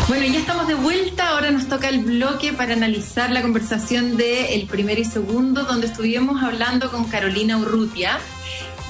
[0.09, 1.29] Bueno, ya estamos de vuelta.
[1.29, 6.43] Ahora nos toca el bloque para analizar la conversación de primero y segundo, donde estuvimos
[6.43, 8.19] hablando con Carolina Urrutia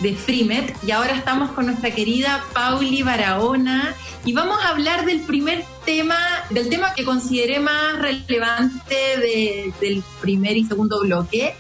[0.03, 5.23] de Frimet y ahora estamos con nuestra querida Pauli Barahona y vamos a hablar del
[5.23, 6.17] primer tema,
[6.51, 11.57] del tema que consideré más relevante del primer y segundo bloque,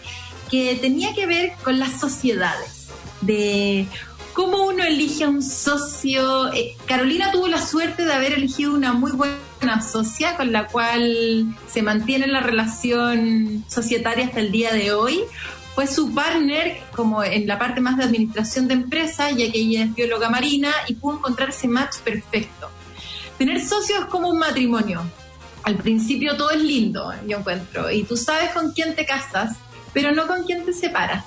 [0.48, 2.77] que tenía que ver con las sociedades
[3.20, 3.86] de
[4.32, 6.52] cómo uno elige a un socio.
[6.52, 11.56] Eh, Carolina tuvo la suerte de haber elegido una muy buena socia con la cual
[11.68, 15.24] se mantiene la relación societaria hasta el día de hoy.
[15.74, 19.84] Fue su partner como en la parte más de administración de empresa, ya que ella
[19.84, 22.70] es bióloga marina y pudo encontrar ese match perfecto.
[23.38, 25.02] Tener socios es como un matrimonio.
[25.62, 29.56] Al principio todo es lindo, yo encuentro, y tú sabes con quién te casas,
[29.92, 31.24] pero no con quién te separas.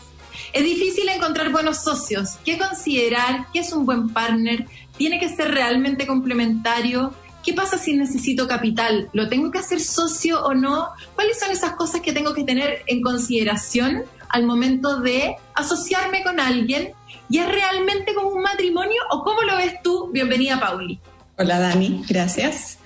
[0.53, 2.31] Es difícil encontrar buenos socios.
[2.43, 3.47] ¿Qué considerar?
[3.53, 4.65] ¿Qué es un buen partner?
[4.97, 7.13] ¿Tiene que ser realmente complementario?
[7.43, 9.09] ¿Qué pasa si necesito capital?
[9.13, 10.89] ¿Lo tengo que hacer socio o no?
[11.15, 16.39] ¿Cuáles son esas cosas que tengo que tener en consideración al momento de asociarme con
[16.39, 16.91] alguien?
[17.29, 20.09] ¿Y es realmente como un matrimonio o cómo lo ves tú?
[20.11, 20.99] Bienvenida, Pauli.
[21.37, 22.03] Hola, Dani.
[22.09, 22.77] Gracias.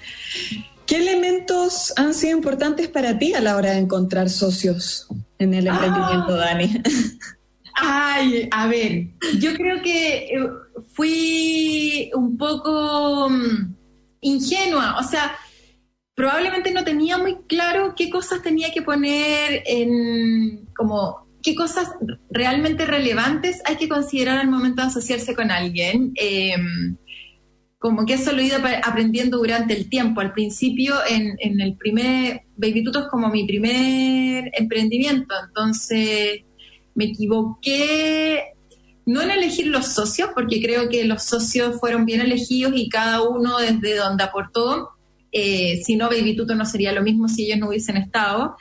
[0.85, 5.07] ¿Qué elementos han sido importantes para ti a la hora de encontrar socios
[5.39, 6.37] en el emprendimiento, ah.
[6.37, 6.81] Dani?
[7.75, 9.09] Ay, a ver,
[9.39, 10.49] yo creo que eh,
[10.93, 13.75] fui un poco mm,
[14.21, 15.35] ingenua, o sea,
[16.15, 21.89] probablemente no tenía muy claro qué cosas tenía que poner en, como, qué cosas
[22.29, 26.13] realmente relevantes hay que considerar al momento de asociarse con alguien.
[26.15, 26.95] Em,
[27.77, 30.21] como que eso lo he ido aprendiendo durante el tiempo.
[30.21, 36.45] Al principio, en, en el primer, Baby Tuto es como mi primer emprendimiento, entonces
[36.95, 38.55] me equivoqué
[39.05, 43.21] no en elegir los socios, porque creo que los socios fueron bien elegidos y cada
[43.21, 44.89] uno desde donde aportó.
[45.31, 48.55] Eh, si no, Baby Tuto no sería lo mismo si ellos no hubiesen estado.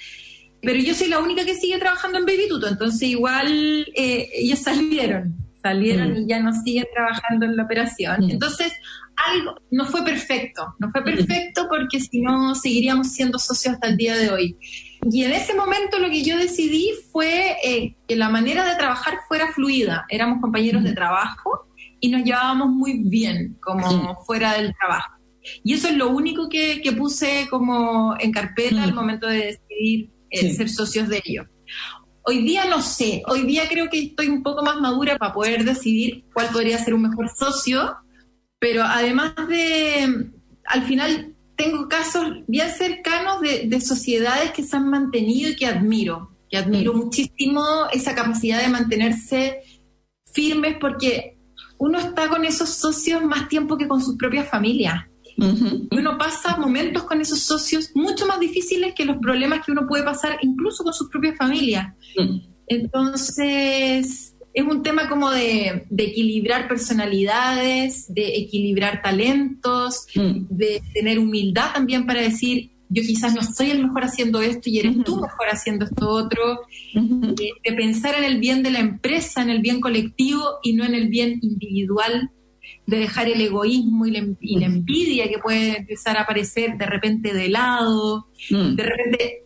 [0.60, 4.60] Pero yo soy la única que sigue trabajando en Baby Tuto, entonces igual eh, ellos
[4.60, 6.16] salieron, salieron mm.
[6.16, 8.26] y ya no siguen trabajando en la operación.
[8.26, 8.30] Mm.
[8.30, 8.72] Entonces,
[9.16, 13.96] algo no fue perfecto, no fue perfecto porque si no seguiríamos siendo socios hasta el
[13.96, 14.56] día de hoy.
[15.10, 19.18] Y en ese momento lo que yo decidí fue eh, que la manera de trabajar
[19.28, 20.06] fuera fluida.
[20.08, 21.68] Éramos compañeros de trabajo
[22.00, 25.14] y nos llevábamos muy bien como fuera del trabajo.
[25.62, 30.54] Y eso es lo único que, puse como en carpeta al momento de decidir eh,
[30.54, 31.46] ser socios de ellos.
[32.22, 35.64] Hoy día no sé, hoy día creo que estoy un poco más madura para poder
[35.64, 37.96] decidir cuál podría ser un mejor socio,
[38.58, 40.30] pero además de,
[40.64, 46.30] al final tengo casos bien cercanos de, sociedades que se han mantenido y que admiro,
[46.50, 46.96] que admiro mm.
[46.96, 49.60] muchísimo esa capacidad de mantenerse
[50.32, 51.38] firmes porque
[51.78, 55.04] uno está con esos socios más tiempo que con sus propias familias.
[55.36, 60.04] Uno pasa momentos con esos socios mucho más difíciles que los problemas que uno puede
[60.04, 61.96] pasar incluso con su propia familia.
[62.16, 62.38] Mm.
[62.68, 70.46] Entonces, es un tema como de, equilibrar personalidades, de equilibrar talentos, mm.
[70.48, 74.78] de tener humildad también para decir, yo quizás no soy el mejor haciendo esto y
[74.78, 76.60] eres tú mejor haciendo esto otro,
[76.94, 80.94] de, pensar en el bien de la empresa, en el bien colectivo y no en
[80.94, 82.30] el bien individual,
[82.86, 87.48] de dejar el egoísmo y la, envidia que puede empezar a aparecer de repente de
[87.48, 88.76] lado, mm.
[88.76, 89.42] de repente,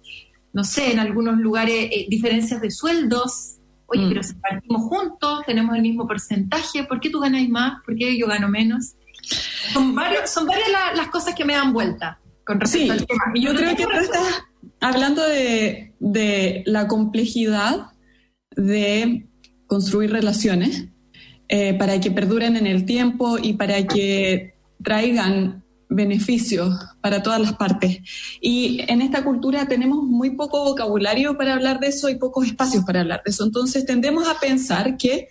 [0.52, 3.57] no sé, en algunos lugares eh, diferencias de sueldos.
[3.88, 4.08] Oye, mm.
[4.08, 7.82] pero si partimos juntos, tenemos el mismo porcentaje, ¿por qué tú ganas más?
[7.84, 8.94] ¿Por qué yo gano menos?
[9.72, 12.18] Son, varios, son varias las cosas que me dan vuelta
[12.64, 12.88] sí,
[13.34, 14.42] Yo creo que tú estás
[14.80, 17.92] hablando de, la complejidad
[18.56, 19.26] de
[19.66, 20.86] construir relaciones
[21.48, 27.54] eh, para que perduren en el tiempo y para que traigan beneficios para todas las
[27.54, 27.98] partes.
[28.40, 32.84] Y en esta cultura tenemos muy poco vocabulario para hablar de eso y pocos espacios
[32.84, 33.44] para hablar de eso.
[33.44, 35.28] Entonces tendemos a pensar que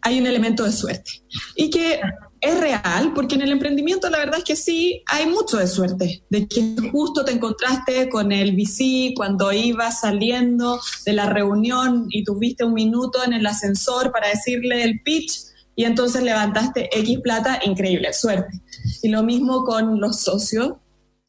[0.00, 1.10] hay un elemento de suerte
[1.56, 2.00] y que
[2.40, 6.22] es real, porque en el emprendimiento la verdad es que sí, hay mucho de suerte,
[6.30, 12.22] de que justo te encontraste con el VC cuando ibas saliendo de la reunión y
[12.22, 15.47] tuviste un minuto en el ascensor para decirle el pitch
[15.78, 18.60] y entonces levantaste X plata, increíble, suerte.
[19.00, 20.72] Y lo mismo con los socios.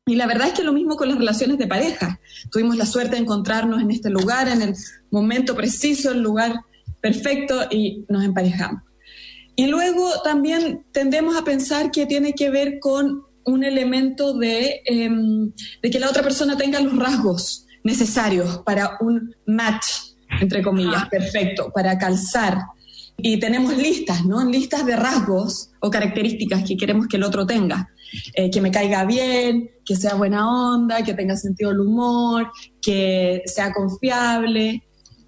[0.08, 2.20] Y la verdad es que lo mismo con las relaciones de pareja.
[2.52, 4.76] Tuvimos la suerte de encontrarnos en este lugar, en el
[5.12, 6.62] momento preciso, el lugar
[7.00, 8.82] perfecto y nos emparejamos.
[9.56, 15.52] Y luego también tendemos a pensar que tiene que ver con un elemento de, em,
[15.84, 19.86] de que la otra persona tenga los rasgos necesarios para un match,
[20.42, 22.58] entre comillas, perfecto, para calzar.
[23.22, 24.44] Y tenemos listas, ¿no?
[24.46, 27.90] Listas de rasgos o características que queremos que el otro tenga.
[28.34, 32.52] Eh, que me caiga bien, que sea buena onda, que tenga sentido del humor,
[32.82, 34.84] que sea confiable.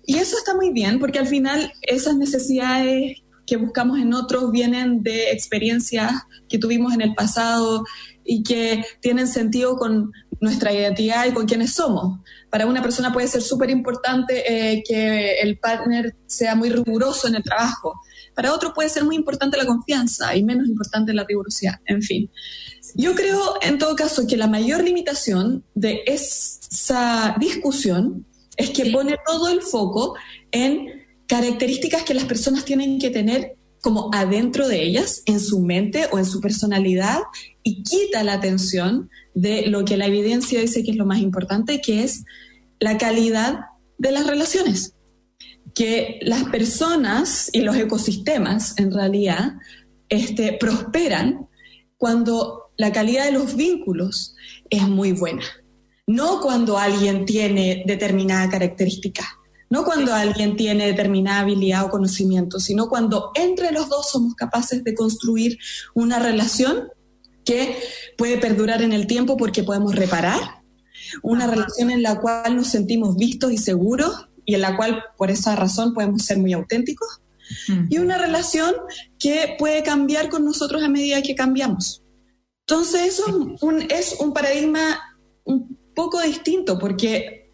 [0.06, 5.04] Y eso está muy bien porque al final esas necesidades que buscamos en otros vienen
[5.04, 6.12] de experiencias
[6.48, 7.84] que tuvimos en el pasado
[8.24, 10.12] y que tienen sentido con
[10.42, 12.20] nuestra identidad y con quienes somos.
[12.50, 17.36] Para una persona puede ser súper importante eh, que el partner sea muy riguroso en
[17.36, 18.02] el trabajo.
[18.36, 21.76] Para otro puede ser muy importante la confianza y menos importante la rigurosidad.
[21.86, 22.30] En fin,
[22.96, 28.26] yo creo en todo caso que la mayor limitación de esa discusión
[28.58, 30.16] es que pone todo el foco
[30.52, 36.08] en características que las personas tienen que tener como adentro de ellas, en su mente
[36.12, 37.20] o en su personalidad,
[37.64, 41.82] y quita la atención de lo que la evidencia dice que es lo más importante,
[41.82, 42.24] que es
[42.80, 43.62] la calidad
[43.98, 44.96] de las relaciones.
[45.74, 49.54] Que las personas y los ecosistemas, en realidad,
[50.10, 51.48] este, prosperan
[51.98, 54.36] cuando la calidad de los vínculos
[54.70, 55.44] es muy buena.
[56.08, 59.24] No cuando alguien tiene determinada característica
[59.72, 64.84] no cuando alguien tiene determinada habilidad o conocimiento, sino cuando entre los dos somos capaces
[64.84, 65.58] de construir
[65.96, 66.90] una relación
[67.46, 67.78] que
[68.18, 70.62] puede perdurar en el tiempo porque podemos reparar,
[71.24, 75.32] una relación en la cual nos sentimos vistos y seguros y en la cual por
[75.32, 77.22] esa razón podemos ser muy auténticos,
[77.90, 78.74] y una relación
[79.20, 82.02] que puede cambiar con nosotros a medida que cambiamos.
[82.66, 87.52] Entonces eso es un, es un paradigma un poco distinto porque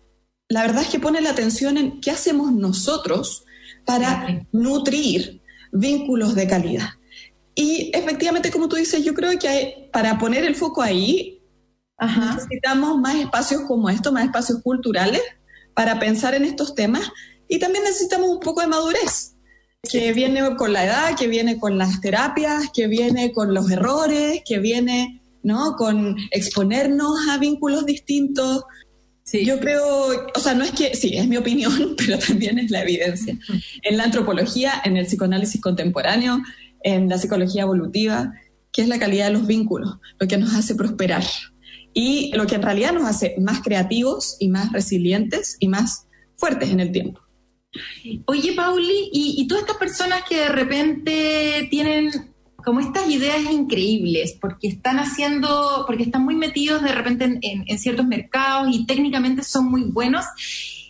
[0.50, 3.44] la verdad es que pone la atención en qué hacemos nosotros
[3.86, 6.90] para nutrir vínculos de calidad.
[7.60, 11.42] Y efectivamente, como tú dices, yo creo que para poner el foco ahí,
[12.00, 15.24] necesitamos más espacios como estos, más espacios culturales
[15.74, 17.12] para pensar en estos temas
[17.50, 19.34] y también necesitamos un poco de madurez
[19.90, 24.44] que viene con la edad, que viene con las terapias, que viene con los errores,
[24.46, 25.76] que viene ¿no?
[25.78, 28.66] con exponernos a vínculos distintos,
[29.24, 29.44] Sí.
[29.44, 29.84] Yo creo,
[30.34, 33.38] o sea, no es que, sí, es mi opinión, pero también es la evidencia.
[33.82, 36.42] En la antropología, en el psicoanálisis contemporáneo,
[36.84, 38.34] en la psicología evolutiva,
[38.72, 41.24] que es la calidad de los vínculos, lo que nos hace prosperar
[41.94, 46.70] y lo que en realidad nos hace más creativos y más resilientes y más fuertes
[46.70, 47.20] en el tiempo.
[48.28, 52.12] Oye, Pauli, ¿y, todas estas personas que de repente tienen
[52.64, 58.06] como estas ideas increíbles, porque están haciendo, porque están muy metidos de repente en, ciertos
[58.06, 60.26] mercados y técnicamente son muy buenos.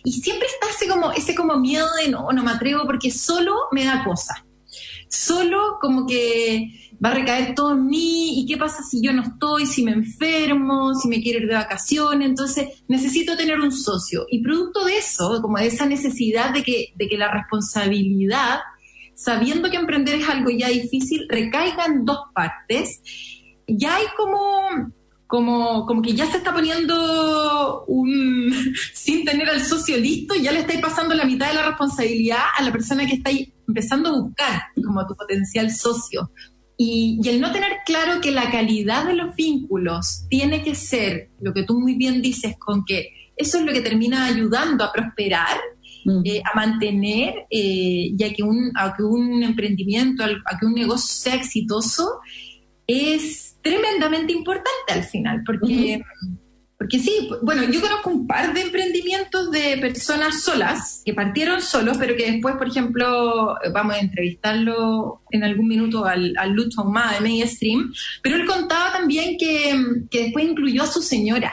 [0.04, 3.54] Y siempre está ese como, ese como miedo de no, no me atrevo porque solo
[3.70, 4.44] me da cosa.
[5.08, 6.68] Solo como que
[7.04, 9.92] va a recaer todo en mí y qué pasa si yo no estoy, si me
[9.92, 14.26] enfermo, si me quiero ir de vacaciones, entonces necesito tener un socio.
[14.30, 18.58] Y producto de eso, como de esa necesidad de que, de que la responsabilidad
[19.18, 23.00] sabiendo que emprender es algo ya difícil, recaiga en dos partes.
[23.66, 24.92] ya hay como
[25.26, 28.50] como, como que ya se está poniendo un,
[28.94, 32.62] sin tener al socio listo, ya le estáis pasando la mitad de la responsabilidad a
[32.62, 36.32] la persona que estáis empezando a buscar como tu potencial socio.
[36.76, 41.30] Y, y, el no tener claro que la calidad de los vínculos tiene que ser,
[41.40, 44.92] lo que tú muy bien dices, con que eso es lo que termina ayudando a
[44.92, 45.56] prosperar,
[46.04, 46.20] mm.
[46.24, 50.74] eh, a mantener, eh, y a que, un, a que un emprendimiento, a que un
[50.74, 52.20] negocio sea exitoso,
[52.86, 56.00] es tremendamente importante al final, porque,
[56.78, 61.96] porque sí, bueno, yo conozco un par de emprendimientos de personas solas que partieron solos,
[61.98, 67.14] pero que después, por ejemplo, vamos a entrevistarlo en algún minuto al, al Lucho Ma
[67.14, 69.74] de Mainstream, pero él contaba también que,
[70.08, 71.52] que después incluyó a su señora.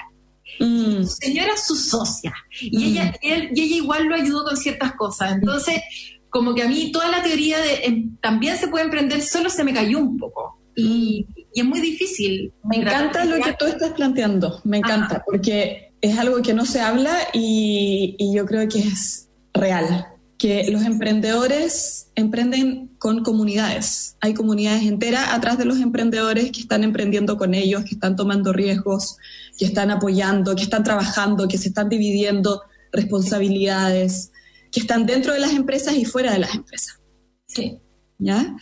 [0.59, 1.03] Mm.
[1.03, 2.83] Su señora su socia y, mm.
[2.83, 5.33] ella, y ella igual lo ayudó con ciertas cosas.
[5.33, 5.81] Entonces,
[6.29, 9.63] como que a mí toda la teoría de em, también se puede emprender solo se
[9.63, 10.59] me cayó un poco.
[10.75, 12.53] Y, y es muy difícil.
[12.65, 16.81] Me encanta lo que tú estás planteando, me encanta, porque es algo que no se
[16.81, 20.05] habla y, y yo creo que es real,
[20.37, 24.17] que los emprendedores emprenden con comunidades.
[24.19, 28.51] Hay comunidades enteras atrás de los emprendedores que están emprendiendo con ellos, que están tomando
[28.51, 29.15] riesgos,
[29.57, 34.33] que están apoyando, que están trabajando, que se están dividiendo responsabilidades,
[34.73, 36.99] que están dentro de las empresas y fuera de las empresas.
[37.47, 37.79] Sí.
[38.17, 38.55] ¿Ya?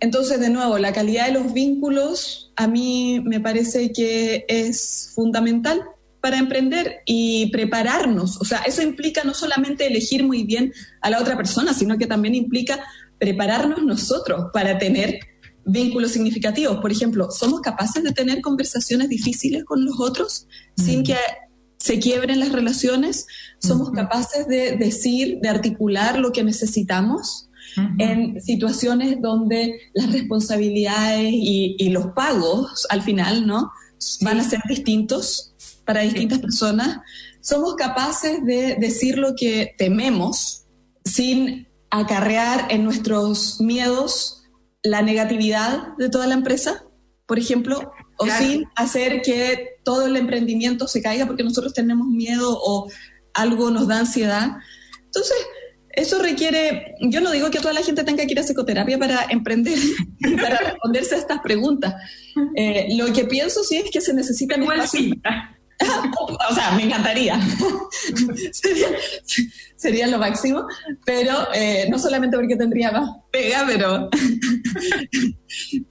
[0.00, 5.82] Entonces, de nuevo, la calidad de los vínculos a mí me parece que es fundamental
[6.20, 8.40] para emprender y prepararnos.
[8.40, 12.06] O sea, eso implica no solamente elegir muy bien a la otra persona, sino que
[12.06, 12.84] también implica
[13.18, 15.20] prepararnos nosotros para tener
[15.64, 16.78] vínculos significativos.
[16.78, 20.46] Por ejemplo, ¿somos capaces de tener conversaciones difíciles con los otros
[20.76, 21.04] sin mm.
[21.04, 21.16] que
[21.78, 23.26] se quiebren las relaciones?
[23.58, 27.49] ¿Somos capaces de decir, de articular lo que necesitamos?
[27.98, 33.70] En situaciones donde las responsabilidades y, los pagos al final, ¿no?
[34.22, 35.54] Van a ser distintos
[35.84, 36.98] para distintas personas.
[37.40, 40.66] Somos capaces de decir lo que tememos
[41.04, 44.44] sin acarrear en nuestros miedos
[44.82, 46.84] la negatividad de toda la empresa,
[47.26, 52.58] por ejemplo, o sin hacer que todo el emprendimiento se caiga porque nosotros tenemos miedo
[52.62, 52.90] o
[53.34, 54.56] algo nos da ansiedad.
[55.04, 55.36] Entonces,
[56.00, 59.26] eso requiere, yo no digo que toda la gente tenga que ir a psicoterapia para
[59.28, 59.78] emprender,
[60.40, 61.94] para responderse a estas preguntas.
[62.56, 65.12] Eh, lo que pienso sí es que se necesitan Igual Sí.
[66.50, 67.40] o sea, me encantaría.
[69.76, 70.66] sería, lo máximo,
[71.04, 74.10] pero eh, no solamente porque tendría más pega, pero,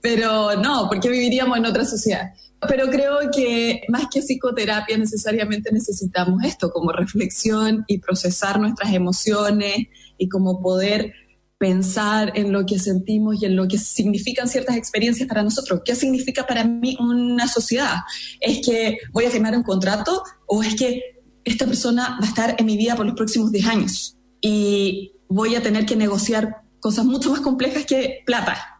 [0.01, 2.31] pero no, porque viviríamos en otra sociedad.
[2.67, 9.87] Pero creo que más que psicoterapia necesariamente necesitamos esto, como reflexión y procesar nuestras emociones
[10.19, 11.13] y como poder
[11.57, 15.81] pensar en lo que sentimos y en lo que significan ciertas experiencias para nosotros.
[15.83, 17.95] ¿Qué significa para mí una sociedad?
[18.39, 21.01] ¿Es que voy a firmar un contrato o es que
[21.43, 25.55] esta persona va a estar en mi vida por los próximos 10 años y voy
[25.55, 28.79] a tener que negociar cosas mucho más complejas que plata?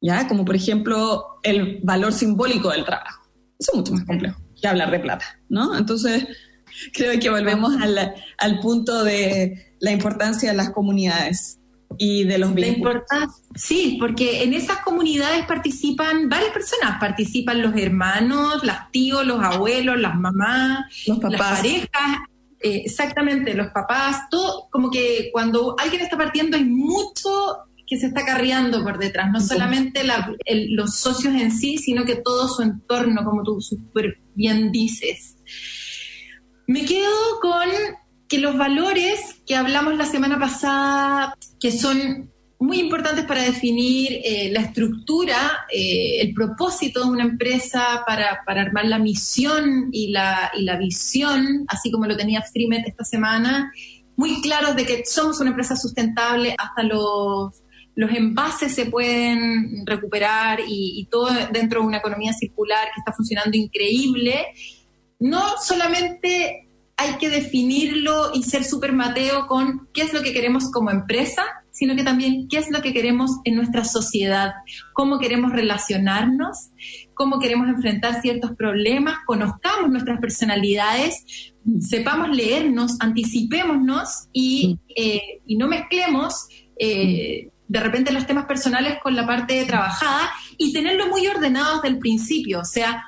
[0.00, 0.28] ¿ya?
[0.28, 3.28] Como por ejemplo el valor simbólico del trabajo.
[3.58, 5.76] Eso es mucho más complejo que hablar de plata, ¿no?
[5.76, 6.26] Entonces,
[6.92, 11.58] creo que volvemos al, al punto de la importancia de las comunidades
[11.96, 13.02] y de los vínculos.
[13.54, 19.98] Sí, porque en esas comunidades participan varias personas, participan los hermanos, las tíos, los abuelos,
[19.98, 21.38] las mamás, los papás.
[21.38, 22.18] las parejas,
[22.60, 27.30] eh, exactamente, los papás, todo, como que cuando alguien está partiendo hay mucho
[27.86, 32.46] que se está carriando por detrás, no solamente los socios en sí, sino que todo
[32.46, 35.36] su entorno, como tú súper bien dices.
[36.66, 37.66] Me quedo con
[38.28, 44.50] que los valores que hablamos la semana pasada, que son muy importantes para definir eh,
[44.52, 50.62] la estructura, eh, el propósito de una empresa, para, armar la misión y la, y
[50.62, 53.72] la visión, así como lo tenía Freemet esta semana,
[54.16, 57.62] muy claros de que somos una empresa sustentable hasta los
[57.98, 63.56] los envases se pueden recuperar y, todo dentro de una economía circular que está funcionando
[63.56, 64.46] increíble,
[65.18, 66.67] no solamente
[66.98, 71.44] hay que definirlo y ser súper mateo con qué es lo que queremos como empresa,
[71.70, 74.52] sino que también qué es lo que queremos en nuestra sociedad,
[74.94, 76.70] cómo queremos relacionarnos,
[77.14, 85.68] cómo queremos enfrentar ciertos problemas, conozcamos nuestras personalidades, sepamos leernos, anticipémonos y, eh, y no
[85.68, 86.48] mezclemos
[86.80, 91.88] eh, de repente los temas personales con la parte trabajada y tenerlo muy ordenado desde
[91.88, 93.04] el principio, o sea,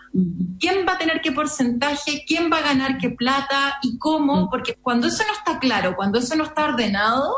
[0.59, 4.75] quién va a tener qué porcentaje, quién va a ganar qué plata y cómo, porque
[4.81, 7.33] cuando eso no está claro, cuando eso no está ordenado,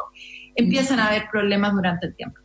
[0.56, 2.40] empiezan a haber problemas durante el tiempo.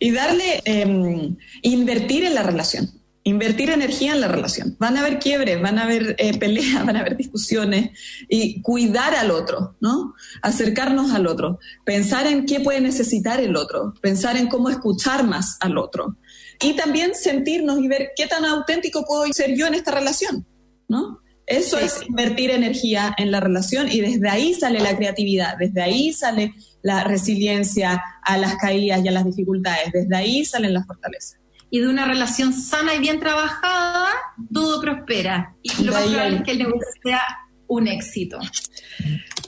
[0.00, 2.90] Y darle, em, invertir en la relación.
[3.24, 4.76] Invertir energía en la relación.
[4.78, 7.98] Van a haber quiebres, van a haber eh, peleas, van a haber discusiones
[8.28, 10.14] y cuidar al otro, ¿no?
[10.42, 15.56] Acercarnos al otro, pensar en qué puede necesitar el otro, pensar en cómo escuchar más
[15.60, 16.18] al otro
[16.60, 20.46] y también sentirnos y ver qué tan auténtico puedo ser yo en esta relación,
[20.86, 21.20] ¿no?
[21.46, 26.12] Eso es invertir energía en la relación y desde ahí sale la creatividad, desde ahí
[26.12, 31.43] sale la resiliencia a las caídas y a las dificultades, desde ahí salen las fortalezas
[31.70, 34.08] y de una relación sana y bien trabajada,
[34.52, 35.54] todo prospera.
[35.62, 37.22] Y lo más probable es que el negocio sea
[37.66, 38.38] un éxito.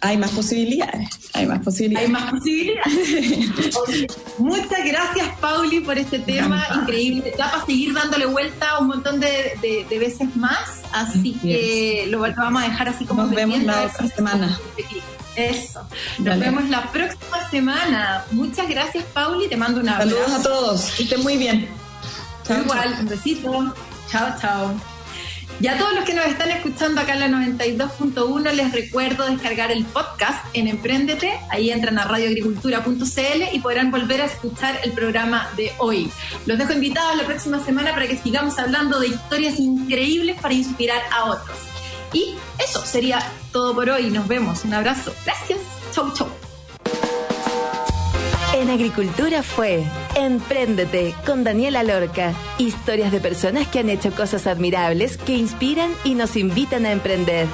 [0.00, 2.06] Hay más posibilidades, hay más posibilidades.
[2.06, 4.06] Hay más posibilidades.
[4.38, 7.32] Muchas gracias, Pauli, por este tema increíble.
[7.36, 12.68] Ya para seguir dándole vuelta un montón de, veces más, así que lo vamos a
[12.68, 14.58] dejar así como Nos vemos la otra semana.
[15.36, 15.86] Eso.
[16.18, 18.24] Nos vemos la próxima semana.
[18.32, 19.48] Muchas gracias, Pauli.
[19.48, 20.10] Te mando un abrazo.
[20.10, 20.90] Saludos a todos.
[20.92, 21.68] Que estén muy bien.
[22.48, 23.74] Igual, un besito.
[24.10, 24.74] Chao, chao.
[25.58, 29.72] Y a todos los que nos están escuchando acá en la 92.1, les recuerdo descargar
[29.72, 31.40] el podcast en Emprendete.
[31.48, 36.10] Ahí entran a radioagricultura.cl y podrán volver a escuchar el programa de hoy.
[36.44, 41.00] Los dejo invitados la próxima semana para que sigamos hablando de historias increíbles para inspirar
[41.10, 41.56] a otros.
[42.12, 43.18] Y eso sería
[43.50, 44.10] todo por hoy.
[44.10, 44.62] Nos vemos.
[44.64, 45.14] Un abrazo.
[45.24, 45.60] Gracias.
[45.92, 46.28] Chau, chau.
[48.56, 49.84] En Agricultura fue
[50.14, 52.32] Empréndete con Daniela Lorca.
[52.56, 57.46] Historias de personas que han hecho cosas admirables que inspiran y nos invitan a emprender.